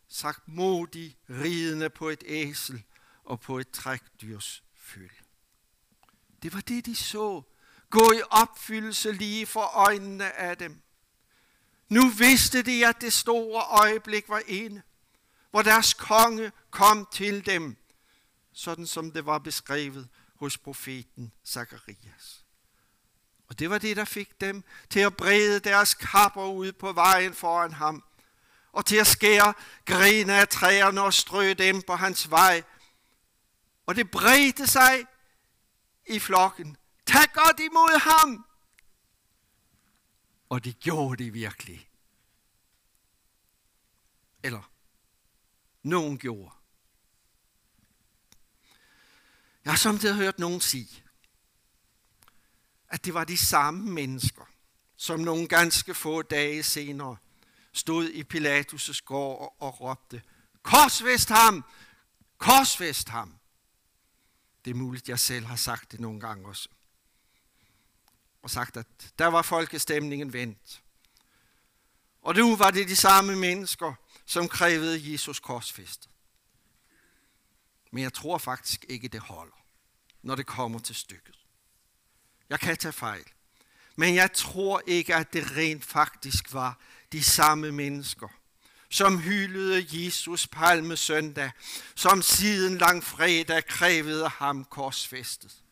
sagt 0.09 0.47
modig, 0.47 1.17
ridende 1.29 1.89
på 1.89 2.09
et 2.09 2.23
æsel 2.27 2.83
og 3.25 3.39
på 3.39 3.59
et 3.59 3.69
trækdyrs 3.69 4.63
føl. 4.77 5.11
Det 6.43 6.53
var 6.53 6.61
det, 6.61 6.85
de 6.85 6.95
så. 6.95 7.41
Gå 7.89 8.11
i 8.11 8.21
opfyldelse 8.29 9.11
lige 9.11 9.45
for 9.45 9.61
øjnene 9.61 10.31
af 10.31 10.57
dem. 10.57 10.81
Nu 11.89 12.09
vidste 12.09 12.61
de, 12.61 12.87
at 12.87 13.01
det 13.01 13.13
store 13.13 13.63
øjeblik 13.63 14.29
var 14.29 14.41
inde, 14.47 14.81
hvor 15.51 15.61
deres 15.61 15.93
konge 15.93 16.51
kom 16.71 17.07
til 17.13 17.45
dem, 17.45 17.77
sådan 18.55 18.87
som 18.87 19.11
det 19.11 19.25
var 19.25 19.37
beskrevet 19.37 20.09
hos 20.35 20.57
profeten 20.57 21.33
Zakarias. 21.45 22.45
Og 23.47 23.59
det 23.59 23.69
var 23.69 23.77
det, 23.77 23.97
der 23.97 24.05
fik 24.05 24.41
dem 24.41 24.63
til 24.89 24.99
at 24.99 25.17
brede 25.17 25.59
deres 25.59 25.93
kapper 25.93 26.45
ud 26.45 26.71
på 26.71 26.93
vejen 26.93 27.33
foran 27.33 27.73
ham, 27.73 28.03
og 28.71 28.85
til 28.85 28.95
at 28.95 29.07
skære 29.07 29.53
grene 29.85 30.33
af 30.33 30.47
træerne 30.47 31.01
og 31.01 31.13
strø 31.13 31.53
dem 31.57 31.81
på 31.81 31.95
hans 31.95 32.29
vej. 32.29 32.63
Og 33.85 33.95
det 33.95 34.11
bredte 34.11 34.67
sig 34.67 35.05
i 36.09 36.19
flokken. 36.19 36.77
Tag 37.05 37.33
godt 37.33 37.59
imod 37.59 37.99
ham! 37.99 38.45
Og 40.49 40.63
det 40.63 40.79
gjorde 40.79 41.23
de 41.23 41.31
virkelig. 41.31 41.89
Eller, 44.43 44.71
nogen 45.83 46.17
gjorde. 46.17 46.51
Jeg 49.65 49.73
har 49.73 49.78
samtidig 49.78 50.15
hørt 50.15 50.39
nogen 50.39 50.62
sige, 50.62 51.04
at 52.89 53.06
det 53.06 53.13
var 53.13 53.23
de 53.23 53.38
samme 53.38 53.91
mennesker, 53.91 54.45
som 54.97 55.19
nogle 55.19 55.47
ganske 55.47 55.93
få 55.93 56.21
dage 56.21 56.63
senere 56.63 57.17
stod 57.73 58.10
i 58.10 58.23
Pilatus' 58.34 58.99
gård 59.06 59.39
og, 59.39 59.62
og 59.62 59.82
råbte, 59.82 60.21
korsvest 60.62 61.30
ham! 61.30 61.65
Korsvest 62.38 63.10
ham! 63.10 63.36
Det 64.65 64.71
er 64.71 64.75
muligt, 64.75 65.10
jeg 65.10 65.19
selv 65.19 65.45
har 65.45 65.56
sagt 65.56 65.91
det 65.91 65.99
nogle 65.99 66.19
gange 66.19 66.47
også. 66.47 66.69
Og 68.41 68.49
sagt, 68.49 68.78
at 68.78 69.13
der 69.19 69.28
var 69.28 69.41
folkestemningen 69.41 70.34
vendt. 70.34 70.84
Og 72.21 72.36
nu 72.36 72.56
var 72.56 72.71
det 72.71 72.88
de 72.88 72.95
samme 72.95 73.36
mennesker, 73.36 73.93
som 74.25 74.47
krævede 74.47 75.12
Jesus 75.12 75.39
korsfæstet. 75.39 76.10
Men 77.95 78.03
jeg 78.03 78.13
tror 78.13 78.38
faktisk 78.38 78.86
ikke, 78.89 79.08
det 79.08 79.19
holder, 79.19 79.65
når 80.21 80.36
det 80.36 80.45
kommer 80.45 80.79
til 80.79 80.95
stykket. 80.95 81.39
Jeg 82.49 82.60
kan 82.60 82.77
tage 82.77 82.91
fejl. 82.91 83.23
Men 83.95 84.15
jeg 84.15 84.34
tror 84.34 84.81
ikke, 84.88 85.15
at 85.15 85.34
det 85.34 85.51
rent 85.51 85.86
faktisk 85.86 86.53
var 86.53 86.79
de 87.12 87.23
samme 87.23 87.71
mennesker, 87.71 88.27
som 88.89 89.19
hyldede 89.19 89.88
Jesus 89.89 90.47
palme 90.47 90.97
søndag, 90.97 91.51
som 91.95 92.21
siden 92.21 92.77
lang 92.77 93.03
fredag 93.03 93.65
krævede 93.65 94.29
ham 94.29 94.65
korsfæstet. 94.65 95.63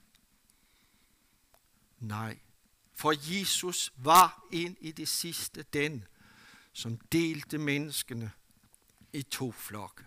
Nej, 2.00 2.38
for 2.96 3.14
Jesus 3.34 3.94
var 3.98 4.46
ind 4.52 4.78
i 4.80 4.92
det 4.92 5.10
sidste 5.10 5.64
den, 5.64 6.08
som 6.74 6.98
delte 6.98 7.58
menneskene 7.58 8.32
i 9.14 9.22
to 9.22 9.52
flokke. 9.52 10.04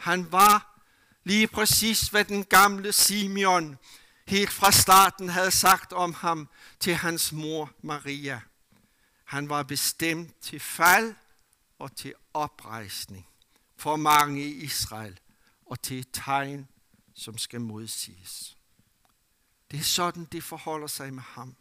Han 0.00 0.32
var 0.32 0.80
lige 1.24 1.48
præcis, 1.48 2.08
hvad 2.08 2.24
den 2.24 2.44
gamle 2.44 2.92
Simeon 2.92 3.78
helt 4.26 4.50
fra 4.50 4.72
starten 4.72 5.28
havde 5.28 5.50
sagt 5.50 5.92
om 5.92 6.14
ham 6.14 6.48
til 6.80 6.94
hans 6.94 7.32
mor 7.32 7.72
Maria. 7.82 8.40
Han 9.24 9.48
var 9.48 9.62
bestemt 9.62 10.40
til 10.42 10.60
fald 10.60 11.14
og 11.78 11.96
til 11.96 12.14
oprejsning 12.34 13.26
for 13.76 13.96
mange 13.96 14.42
i 14.42 14.50
Israel 14.50 15.20
og 15.66 15.82
til 15.82 15.98
et 15.98 16.08
tegn, 16.12 16.68
som 17.14 17.38
skal 17.38 17.60
modsiges. 17.60 18.56
Det 19.70 19.78
er 19.80 19.84
sådan, 19.84 20.24
det 20.24 20.44
forholder 20.44 20.86
sig 20.86 21.14
med 21.14 21.22
ham. 21.22 21.56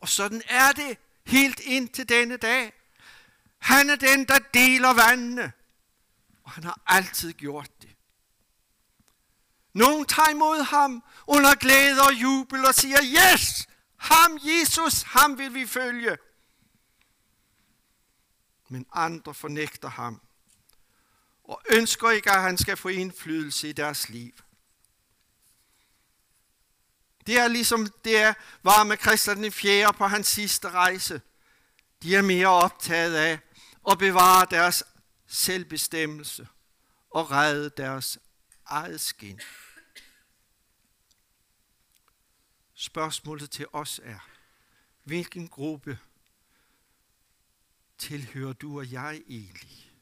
Og 0.00 0.08
sådan 0.08 0.42
er 0.48 0.72
det 0.72 0.98
helt 1.26 1.60
ind 1.60 1.88
til 1.88 2.08
denne 2.08 2.36
dag. 2.36 2.72
Han 3.58 3.90
er 3.90 3.96
den, 3.96 4.24
der 4.28 4.38
deler 4.54 4.94
vandene. 4.94 5.52
Og 6.48 6.52
han 6.52 6.64
har 6.64 6.80
altid 6.86 7.32
gjort 7.32 7.70
det. 7.82 7.96
Nogen 9.72 10.06
tager 10.06 10.30
imod 10.30 10.62
ham 10.62 11.04
under 11.26 11.54
glæde 11.54 12.02
og 12.02 12.12
jubel 12.12 12.66
og 12.66 12.74
siger, 12.74 12.98
yes, 13.02 13.66
ham 13.96 14.38
Jesus, 14.42 15.02
ham 15.02 15.38
vil 15.38 15.54
vi 15.54 15.66
følge 15.66 16.16
men 18.68 18.86
andre 18.92 19.34
fornægter 19.34 19.88
ham 19.88 20.20
og 21.44 21.62
ønsker 21.70 22.10
ikke, 22.10 22.30
at 22.30 22.42
han 22.42 22.58
skal 22.58 22.76
få 22.76 22.88
indflydelse 22.88 23.68
i 23.68 23.72
deres 23.72 24.08
liv. 24.08 24.32
Det 27.26 27.38
er 27.38 27.48
ligesom 27.48 27.92
det 28.04 28.34
var 28.62 28.84
med 28.84 28.96
Christian 28.96 29.42
den 29.42 29.52
4. 29.52 29.92
på 29.92 30.06
hans 30.06 30.26
sidste 30.26 30.70
rejse. 30.70 31.20
De 32.02 32.16
er 32.16 32.22
mere 32.22 32.48
optaget 32.48 33.14
af 33.14 33.38
at 33.90 33.98
bevare 33.98 34.46
deres 34.50 34.84
selvbestemmelse 35.28 36.48
og 37.10 37.30
redde 37.30 37.70
deres 37.76 38.18
eget 38.66 39.00
skin. 39.00 39.40
Spørgsmålet 42.74 43.50
til 43.50 43.66
os 43.72 44.00
er, 44.04 44.28
hvilken 45.02 45.48
gruppe 45.48 45.98
tilhører 47.98 48.52
du 48.52 48.78
og 48.78 48.92
jeg 48.92 49.22
egentlig? 49.28 49.92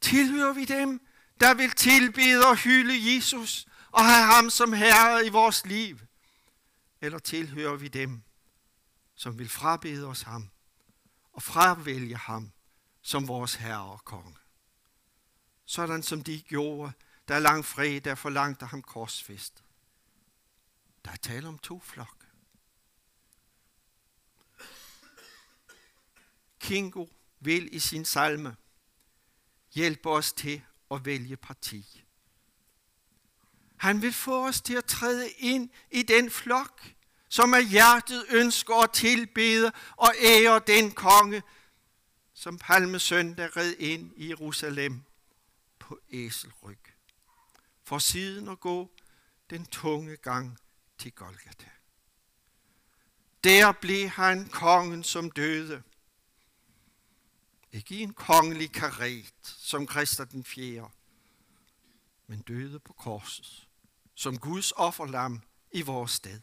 Tilhører 0.00 0.52
vi 0.52 0.64
dem, 0.64 1.06
der 1.40 1.54
vil 1.54 1.70
tilbede 1.70 2.46
og 2.46 2.56
hylde 2.56 3.14
Jesus 3.14 3.66
og 3.90 4.04
have 4.04 4.26
ham 4.26 4.50
som 4.50 4.72
herre 4.72 5.26
i 5.26 5.28
vores 5.28 5.66
liv? 5.66 5.98
Eller 7.00 7.18
tilhører 7.18 7.76
vi 7.76 7.88
dem, 7.88 8.22
som 9.14 9.38
vil 9.38 9.48
frabede 9.48 10.06
os 10.06 10.22
ham 10.22 10.50
og 11.32 11.42
fravælge 11.42 12.16
ham 12.16 12.52
som 13.04 13.28
vores 13.28 13.54
herre 13.54 13.82
og 13.82 14.04
konge? 14.04 14.36
Sådan 15.64 16.02
som 16.02 16.22
de 16.22 16.42
gjorde, 16.42 16.92
da 17.28 17.38
langfredag 17.38 18.18
forlangte 18.18 18.66
ham 18.66 18.82
korsfæstet. 18.82 19.64
Der 21.04 21.10
er 21.10 21.16
tale 21.16 21.48
om 21.48 21.58
to 21.58 21.80
flok. 21.80 22.26
Kingo 26.60 27.06
vil 27.40 27.74
i 27.74 27.78
sin 27.78 28.04
salme 28.04 28.56
hjælpe 29.72 30.10
os 30.10 30.32
til 30.32 30.62
at 30.90 31.04
vælge 31.04 31.36
parti. 31.36 32.04
Han 33.76 34.02
vil 34.02 34.12
få 34.12 34.46
os 34.48 34.60
til 34.60 34.74
at 34.74 34.84
træde 34.84 35.30
ind 35.30 35.70
i 35.90 36.02
den 36.02 36.30
flok, 36.30 36.82
som 37.28 37.54
af 37.54 37.66
hjertet 37.66 38.26
ønsker 38.28 38.74
at 38.74 38.92
tilbede 38.92 39.72
og 39.96 40.14
ære 40.22 40.60
den 40.66 40.92
konge, 40.92 41.42
som 42.44 42.58
palmesøndag 42.58 43.56
red 43.56 43.74
ind 43.78 44.12
i 44.16 44.28
Jerusalem 44.28 45.02
på 45.78 46.00
æselryg. 46.10 46.78
For 47.82 47.98
siden 47.98 48.48
at 48.48 48.60
gå 48.60 48.90
den 49.50 49.66
tunge 49.66 50.16
gang 50.16 50.58
til 50.98 51.12
Golgata. 51.12 51.70
Der 53.44 53.72
blev 53.72 54.08
han 54.08 54.48
kongen, 54.48 55.04
som 55.04 55.30
døde. 55.30 55.82
Ikke 57.72 57.94
i 57.94 58.00
en 58.00 58.14
kongelig 58.14 58.72
karet, 58.72 59.34
som 59.44 59.88
Christer 59.88 60.24
den 60.24 60.44
4., 60.44 60.90
men 62.26 62.42
døde 62.42 62.80
på 62.80 62.92
korset, 62.92 63.68
som 64.14 64.38
Guds 64.38 64.72
offerlam 64.72 65.42
i 65.72 65.82
vores 65.82 66.10
sted. 66.10 66.40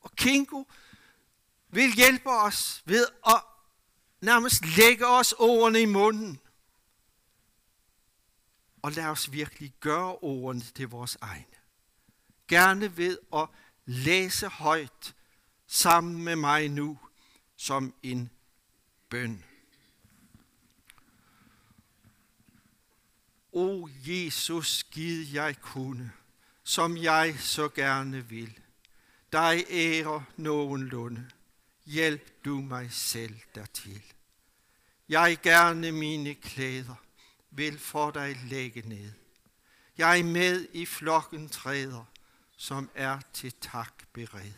Og 0.00 0.12
Kingo 0.16 0.64
vil 1.68 1.94
hjælpe 1.94 2.30
os 2.30 2.82
ved 2.86 3.06
at 3.26 3.42
nærmest 4.24 4.76
lægge 4.76 5.06
os 5.06 5.32
ordene 5.32 5.80
i 5.80 5.86
munden. 5.86 6.40
Og 8.82 8.92
lad 8.92 9.06
os 9.06 9.32
virkelig 9.32 9.72
gøre 9.80 10.16
ordene 10.16 10.64
til 10.74 10.88
vores 10.88 11.18
egne. 11.20 11.44
Gerne 12.48 12.96
ved 12.96 13.18
at 13.34 13.48
læse 13.84 14.48
højt 14.48 15.14
sammen 15.66 16.24
med 16.24 16.36
mig 16.36 16.68
nu 16.68 16.98
som 17.56 17.94
en 18.02 18.30
bøn. 19.08 19.44
O 23.52 23.88
Jesus, 24.06 24.84
giv 24.84 25.26
jeg 25.32 25.60
kunne, 25.60 26.12
som 26.64 26.96
jeg 26.96 27.36
så 27.38 27.68
gerne 27.68 28.28
vil. 28.28 28.58
Dig 29.32 29.64
ære 29.70 30.24
nogenlunde, 30.36 31.30
hjælp 31.84 32.44
du 32.44 32.60
mig 32.60 32.92
selv 32.92 33.40
dertil. 33.54 34.13
Jeg 35.08 35.38
gerne 35.42 35.92
mine 35.92 36.34
klæder 36.34 36.94
vil 37.50 37.78
for 37.78 38.10
dig 38.10 38.36
lægge 38.44 38.88
ned. 38.88 39.12
Jeg 39.98 40.18
er 40.18 40.24
med 40.24 40.66
i 40.72 40.86
flokken 40.86 41.48
træder, 41.48 42.04
som 42.56 42.90
er 42.94 43.20
til 43.32 43.54
tak 43.60 44.04
bered. 44.12 44.52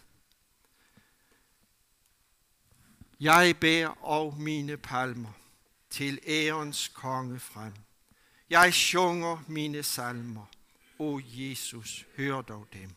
Jeg 3.21 3.57
bærer 3.61 4.05
og 4.05 4.37
mine 4.39 4.77
palmer 4.77 5.33
til 5.91 6.21
ærens 6.27 6.89
konge 6.89 7.41
frem. 7.41 7.73
Jeg 8.51 8.75
sjunger 8.75 9.45
mine 9.47 9.83
salmer. 9.83 10.47
O 10.99 11.21
Jesus, 11.25 12.07
hør 12.17 12.41
dog 12.41 12.69
dem. 12.73 12.91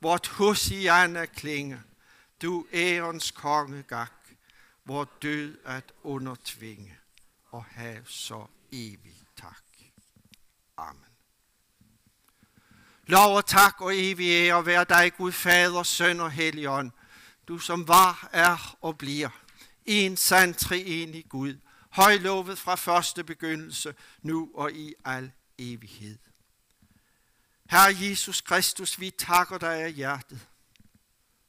Vort 0.00 0.28
Hosianna 0.28 1.26
klinge, 1.26 1.82
du 2.42 2.66
ærens 2.72 3.30
konge 3.30 3.82
gak, 3.82 4.23
vor 4.84 5.10
død 5.22 5.58
at 5.64 5.92
undertvinge, 6.02 6.98
og 7.50 7.64
have 7.64 8.04
så 8.06 8.46
evig 8.72 9.22
tak. 9.36 9.62
Amen. 10.76 11.04
Lov 13.06 13.36
og 13.36 13.46
tak 13.46 13.80
og 13.80 13.96
evig 13.96 14.30
ære 14.30 14.66
være 14.66 14.84
dig, 14.84 15.12
Gud 15.16 15.32
Fader, 15.32 15.82
Søn 15.82 16.20
og 16.20 16.30
Helligånd, 16.30 16.90
du 17.48 17.58
som 17.58 17.88
var, 17.88 18.28
er 18.32 18.76
og 18.80 18.98
bliver, 18.98 19.28
en 19.84 20.16
sand 20.16 20.54
treenig 20.54 21.24
Gud, 21.28 21.58
højlovet 21.90 22.58
fra 22.58 22.74
første 22.74 23.24
begyndelse, 23.24 23.94
nu 24.22 24.50
og 24.54 24.72
i 24.72 24.94
al 25.04 25.32
evighed. 25.58 26.18
Herre 27.70 28.08
Jesus 28.08 28.40
Kristus, 28.40 29.00
vi 29.00 29.10
takker 29.10 29.58
dig 29.58 29.82
af 29.82 29.92
hjertet, 29.92 30.48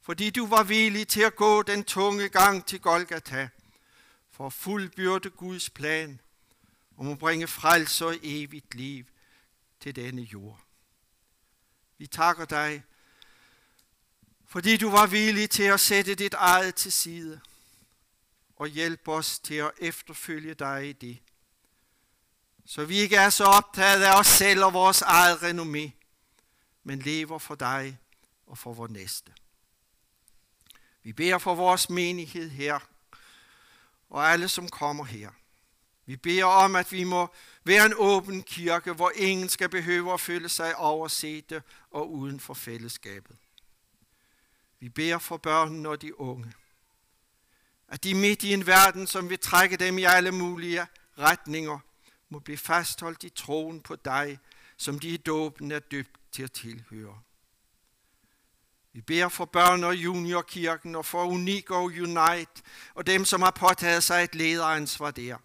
fordi 0.06 0.30
du 0.30 0.46
var 0.46 0.62
villig 0.62 1.08
til 1.08 1.20
at 1.20 1.36
gå 1.36 1.62
den 1.62 1.84
tunge 1.84 2.28
gang 2.28 2.66
til 2.66 2.80
Golgata, 2.80 3.48
for 4.30 4.46
at 4.46 4.52
fuldbyrde 4.52 5.30
Guds 5.30 5.70
plan 5.70 6.20
om 6.96 7.08
at 7.08 7.18
bringe 7.18 7.46
frelse 7.46 8.06
og 8.06 8.16
evigt 8.22 8.74
liv 8.74 9.04
til 9.80 9.96
denne 9.96 10.22
jord. 10.22 10.60
Vi 11.98 12.06
takker 12.06 12.44
dig, 12.44 12.82
fordi 14.44 14.76
du 14.76 14.90
var 14.90 15.06
villig 15.06 15.50
til 15.50 15.62
at 15.62 15.80
sætte 15.80 16.14
dit 16.14 16.34
eget 16.34 16.74
til 16.74 16.92
side 16.92 17.40
og 18.56 18.68
hjælpe 18.68 19.12
os 19.12 19.38
til 19.38 19.54
at 19.54 19.70
efterfølge 19.78 20.54
dig 20.54 20.88
i 20.88 20.92
det. 20.92 21.18
Så 22.66 22.84
vi 22.84 22.96
ikke 22.96 23.16
er 23.16 23.30
så 23.30 23.44
optaget 23.44 24.02
af 24.02 24.18
os 24.18 24.26
selv 24.26 24.64
og 24.64 24.72
vores 24.72 25.02
eget 25.02 25.36
renommé, 25.36 25.90
men 26.84 26.98
lever 26.98 27.38
for 27.38 27.54
dig 27.54 27.98
og 28.46 28.58
for 28.58 28.72
vores 28.72 28.90
næste. 28.90 29.32
Vi 31.06 31.12
beder 31.12 31.38
for 31.38 31.54
vores 31.54 31.90
menighed 31.90 32.50
her, 32.50 32.78
og 34.10 34.30
alle, 34.30 34.48
som 34.48 34.68
kommer 34.68 35.04
her. 35.04 35.30
Vi 36.06 36.16
beder 36.16 36.44
om, 36.44 36.76
at 36.76 36.92
vi 36.92 37.04
må 37.04 37.34
være 37.64 37.86
en 37.86 37.94
åben 37.96 38.42
kirke, 38.42 38.92
hvor 38.92 39.12
ingen 39.14 39.48
skal 39.48 39.68
behøve 39.68 40.12
at 40.12 40.20
føle 40.20 40.48
sig 40.48 40.76
oversete 40.76 41.62
og 41.90 42.12
uden 42.12 42.40
for 42.40 42.54
fællesskabet. 42.54 43.36
Vi 44.80 44.88
beder 44.88 45.18
for 45.18 45.36
børnene 45.36 45.88
og 45.88 46.02
de 46.02 46.20
unge. 46.20 46.52
At 47.88 48.04
de 48.04 48.14
midt 48.14 48.42
i 48.42 48.52
en 48.52 48.66
verden, 48.66 49.06
som 49.06 49.30
vil 49.30 49.38
trække 49.38 49.76
dem 49.76 49.98
i 49.98 50.04
alle 50.04 50.32
mulige 50.32 50.86
retninger, 51.18 51.78
må 52.28 52.38
blive 52.38 52.58
fastholdt 52.58 53.24
i 53.24 53.28
troen 53.28 53.80
på 53.80 53.96
dig, 53.96 54.38
som 54.76 54.98
de 54.98 55.08
i 55.08 55.16
dåben 55.16 55.72
er 55.72 55.78
dybt 55.78 56.20
til 56.32 56.42
at 56.42 56.52
tilhøre. 56.52 57.20
Vi 58.96 59.00
beder 59.00 59.28
for 59.28 59.44
børn- 59.44 59.84
og 59.84 59.96
juniorkirken 59.96 60.94
og 60.94 61.06
for 61.06 61.24
Unik 61.24 61.70
og 61.70 61.84
Unite 61.84 62.62
og 62.94 63.06
dem, 63.06 63.24
som 63.24 63.42
har 63.42 63.50
påtaget 63.50 64.02
sig 64.02 64.24
et 64.24 64.34
lederansvar 64.34 65.10
der. 65.10 65.36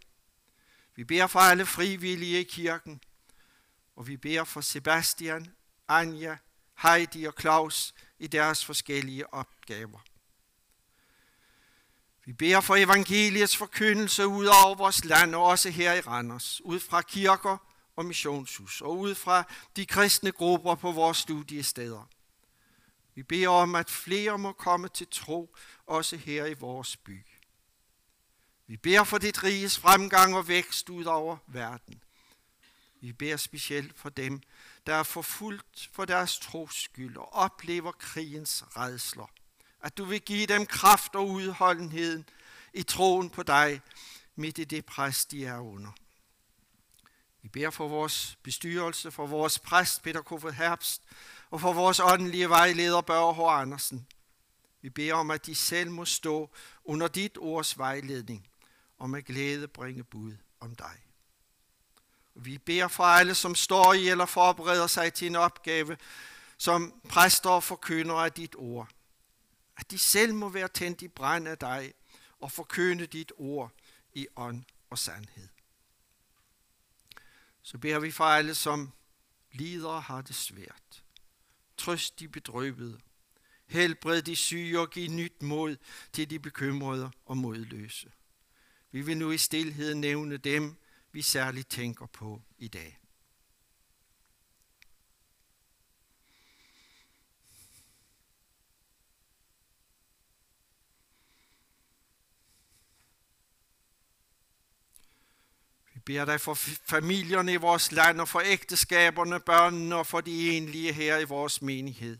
Vi 0.96 1.04
beder 1.04 1.28
for 1.28 1.40
alle 1.40 1.66
frivillige 1.66 2.40
i 2.40 2.44
kirken, 2.44 3.02
og 3.96 4.08
vi 4.08 4.18
beder 4.18 4.44
for 4.44 4.62
Sebastian, 4.62 5.54
Anja, 5.88 6.38
Heidi 6.82 7.26
og 7.26 7.34
Claus 7.40 7.94
i 8.20 8.28
deres 8.28 8.66
forskellige 8.66 9.34
opgaver. 9.34 10.00
Vi 12.26 12.34
beder 12.34 12.62
for 12.62 12.76
evangeliets 12.76 13.58
forkyndelse 13.58 14.28
ud 14.28 14.46
over 14.46 14.76
vores 14.76 15.06
land, 15.06 15.36
og 15.36 15.44
også 15.44 15.70
her 15.70 15.94
i 15.94 16.00
Randers, 16.00 16.62
ud 16.64 16.80
fra 16.80 17.02
kirker 17.02 17.58
og 17.96 18.06
missionshus, 18.06 18.82
og 18.82 18.98
ud 18.98 19.16
fra 19.16 19.44
de 19.76 19.86
kristne 19.86 20.32
grupper 20.32 20.76
på 20.76 20.92
vores 20.92 21.18
studiesteder. 21.18 22.08
Vi 23.15 23.24
beder 23.24 23.50
om, 23.50 23.76
at 23.76 23.89
flere 23.89 24.38
må 24.38 24.52
komme 24.52 24.88
til 24.88 25.08
tro, 25.12 25.56
også 25.86 26.17
her 26.17 26.45
i 26.45 26.54
vores 26.54 26.97
by. 26.97 27.26
Vi 28.67 28.78
beder 28.78 29.04
for 29.04 29.17
dit 29.17 29.43
riges 29.43 29.80
fremgang 29.80 30.36
og 30.36 30.47
vækst 30.47 30.89
ud 30.89 31.06
over 31.06 31.38
verden. 31.47 32.04
Vi 33.02 33.13
beder 33.13 33.38
specielt 33.38 34.00
for 34.00 34.10
dem, 34.10 34.41
der 34.88 34.95
er 34.95 35.04
forfulgt 35.04 35.89
for 35.93 36.06
deres 36.06 36.39
tros 36.39 36.76
skyld 36.76 37.17
og 37.17 37.34
oplever 37.34 37.91
krigens 37.91 38.63
redsler. 38.78 39.32
At 39.82 39.97
du 39.97 40.06
vil 40.06 40.21
give 40.21 40.45
dem 40.45 40.65
kraft 40.65 41.15
og 41.15 41.30
udholdenhed 41.30 42.24
i 42.74 42.84
troen 42.84 43.30
på 43.30 43.43
dig 43.43 43.82
midt 44.36 44.58
i 44.58 44.63
det 44.63 44.86
pres, 44.86 45.26
de 45.26 45.45
er 45.45 45.60
under. 45.60 45.91
Vi 47.41 47.47
beder 47.50 47.69
for 47.69 47.88
vores 47.88 48.38
bestyrelse, 48.43 49.12
for 49.12 49.28
vores 49.28 49.60
præst 49.60 50.04
Peter 50.04 50.21
Kofod 50.21 50.52
Herbst 50.52 51.02
og 51.52 51.62
for 51.62 51.74
vores 51.74 52.00
åndelige 52.00 52.50
vejleder 52.50 53.02
Børge 53.02 53.34
H. 53.36 53.62
Andersen. 53.62 54.08
Vi 54.82 54.90
beder 54.90 55.14
om, 55.14 55.32
at 55.32 55.46
de 55.46 55.56
selv 55.56 55.92
må 55.92 56.06
stå 56.06 56.50
under 56.84 57.08
dit 57.08 57.38
ords 57.38 57.78
vejledning 57.78 58.48
og 58.98 59.10
med 59.10 59.24
glæde 59.24 59.68
bringe 59.68 60.04
bud 60.04 60.36
om 60.60 60.76
dig. 60.76 60.98
Vi 62.36 62.58
beder 62.58 62.88
for 62.88 63.04
alle, 63.04 63.36
som 63.36 63.56
står 63.56 63.94
i 63.94 64.08
eller 64.08 64.26
forbereder 64.26 64.88
sig 64.88 65.14
til 65.14 65.28
en 65.28 65.36
opgave, 65.36 65.98
som 66.58 67.02
præster 67.10 67.50
og 67.50 67.64
forkynder 67.64 68.16
af 68.16 68.32
dit 68.32 68.56
ord. 68.56 68.90
At 69.78 69.92
de 69.92 69.98
selv 70.00 70.34
må 70.34 70.50
være 70.50 70.68
tændt 70.68 71.02
i 71.02 71.08
brand 71.08 71.48
af 71.48 71.58
dig, 71.58 71.94
og 72.40 72.52
forkynde 72.52 73.06
dit 73.06 73.32
ord 73.38 73.72
i 74.14 74.28
ånd 74.36 74.64
og 74.90 74.98
sandhed. 74.98 75.48
Så 77.62 77.78
beder 77.78 78.00
vi 78.00 78.12
for 78.12 78.24
alle, 78.24 78.56
som 78.56 78.92
lider 79.52 79.90
og 79.90 80.04
har 80.04 80.22
det 80.22 80.36
svært. 80.36 81.04
Trøst 81.82 82.20
de 82.20 82.28
bedrøvede. 82.28 83.00
Helbred 83.67 84.22
de 84.22 84.36
syge 84.36 84.80
og 84.80 84.89
giv 84.89 85.10
nyt 85.10 85.41
mod 85.41 85.78
til 86.13 86.30
de 86.30 86.39
bekymrede 86.39 87.12
og 87.26 87.38
modløse. 87.38 88.12
Vi 88.91 89.02
vil 89.02 89.17
nu 89.17 89.32
i 89.32 89.38
stilhed 89.38 89.96
nævne 89.96 90.38
dem, 90.38 90.76
vi 91.12 91.22
særligt 91.22 91.70
tænker 91.70 92.06
på 92.06 92.41
i 92.58 92.67
dag. 92.67 93.00
Beder 106.06 106.26
dig 106.26 106.42
for 106.42 106.54
familierne 106.86 107.54
i 107.54 107.56
vores 107.56 107.92
land 107.92 108.22
og 108.22 108.30
for 108.30 108.42
ægteskaberne, 108.46 109.40
børnene 109.40 109.96
og 109.96 110.08
for 110.08 110.22
de 110.22 110.58
enlige 110.58 110.94
her 110.94 111.18
i 111.18 111.24
vores 111.24 111.62
menighed. 111.62 112.18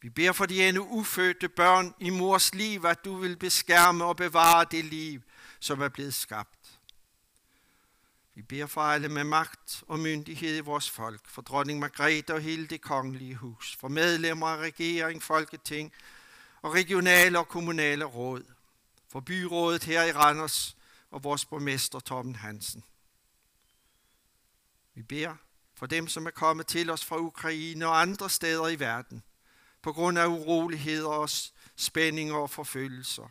Vi 0.00 0.10
beder 0.10 0.32
for 0.32 0.46
de 0.46 0.68
endnu 0.68 0.86
ufødte 0.90 1.48
børn 1.48 1.94
i 2.00 2.10
mors 2.10 2.54
liv, 2.54 2.84
at 2.84 3.04
du 3.04 3.16
vil 3.16 3.36
beskærme 3.36 4.04
og 4.04 4.16
bevare 4.16 4.66
det 4.70 4.84
liv, 4.84 5.20
som 5.60 5.80
er 5.80 5.88
blevet 5.88 6.14
skabt. 6.14 6.58
Vi 8.34 8.42
beder 8.42 8.66
for 8.66 8.80
alle 8.80 9.08
med 9.08 9.24
magt 9.24 9.84
og 9.88 9.98
myndighed 9.98 10.56
i 10.56 10.60
vores 10.60 10.90
folk, 10.90 11.20
for 11.28 11.42
dronning 11.42 11.78
Margrethe 11.78 12.34
og 12.34 12.40
hele 12.40 12.66
det 12.66 12.80
kongelige 12.80 13.34
hus, 13.34 13.76
for 13.80 13.88
medlemmer 13.88 14.46
af 14.46 14.56
regering, 14.56 15.22
folketing 15.22 15.92
og 16.62 16.74
regionale 16.74 17.38
og 17.38 17.48
kommunale 17.48 18.04
råd, 18.04 18.44
for 19.08 19.20
byrådet 19.20 19.84
her 19.84 20.04
i 20.04 20.12
Randers, 20.12 20.76
og 21.14 21.24
vores 21.24 21.44
borgmester 21.44 22.00
Torben 22.00 22.36
Hansen. 22.36 22.84
Vi 24.94 25.02
beder 25.02 25.36
for 25.74 25.86
dem, 25.86 26.08
som 26.08 26.26
er 26.26 26.30
kommet 26.30 26.66
til 26.66 26.90
os 26.90 27.04
fra 27.04 27.18
Ukraine 27.18 27.86
og 27.86 28.00
andre 28.00 28.30
steder 28.30 28.68
i 28.68 28.78
verden, 28.78 29.22
på 29.82 29.92
grund 29.92 30.18
af 30.18 30.26
uroligheder 30.26 31.08
og 31.08 31.30
spændinger 31.76 32.34
og 32.34 32.50
forfølgelser. 32.50 33.28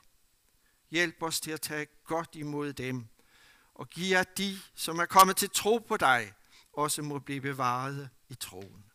Hjælp 0.92 1.16
os 1.22 1.40
til 1.40 1.52
at 1.52 1.62
tage 1.62 1.88
godt 2.06 2.30
imod 2.34 2.74
dem, 2.74 3.08
og 3.74 3.90
giv 3.90 4.16
at 4.16 4.38
de, 4.38 4.60
som 4.76 5.00
er 5.00 5.06
kommet 5.06 5.38
til 5.38 5.50
tro 5.50 5.78
på 5.78 5.98
dig, 5.98 6.34
også 6.74 7.02
må 7.02 7.20
blive 7.20 7.42
bevaret 7.42 8.10
i 8.30 8.36
troen. 8.36 8.86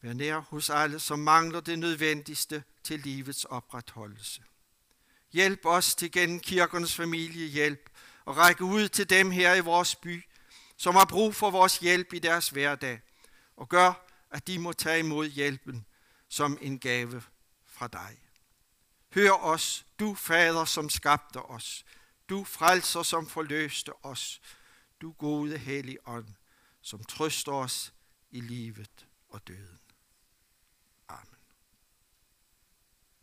Vær 0.00 0.12
nær 0.12 0.38
hos 0.38 0.70
alle, 0.70 1.00
som 1.00 1.18
mangler 1.18 1.60
det 1.60 1.78
nødvendigste 1.78 2.64
til 2.82 3.00
livets 3.00 3.44
opretholdelse. 3.44 4.42
Hjælp 5.32 5.66
os 5.66 5.94
til 5.94 6.12
gennem 6.12 6.40
kirkernes 6.40 6.94
familiehjælp 6.94 7.90
og 8.24 8.36
række 8.36 8.64
ud 8.64 8.88
til 8.88 9.10
dem 9.10 9.30
her 9.30 9.54
i 9.54 9.60
vores 9.60 9.94
by, 9.94 10.24
som 10.76 10.94
har 10.94 11.04
brug 11.04 11.34
for 11.34 11.50
vores 11.50 11.78
hjælp 11.78 12.12
i 12.12 12.18
deres 12.18 12.48
hverdag, 12.48 13.00
og 13.56 13.68
gør, 13.68 14.06
at 14.30 14.46
de 14.46 14.58
må 14.58 14.72
tage 14.72 14.98
imod 14.98 15.28
hjælpen 15.28 15.86
som 16.28 16.58
en 16.60 16.78
gave 16.78 17.22
fra 17.66 17.88
dig. 17.88 18.18
Hør 19.14 19.32
os, 19.32 19.86
du 19.98 20.14
fader, 20.14 20.64
som 20.64 20.88
skabte 20.88 21.42
os, 21.42 21.84
du 22.28 22.44
frelser, 22.44 23.02
som 23.02 23.26
forløste 23.26 23.92
os, 24.04 24.40
du 25.00 25.12
gode 25.12 25.58
hellige 25.58 26.08
ånd, 26.08 26.28
som 26.82 27.04
trøster 27.04 27.52
os 27.52 27.92
i 28.30 28.40
livet 28.40 29.06
og 29.28 29.48
døden. 29.48 29.78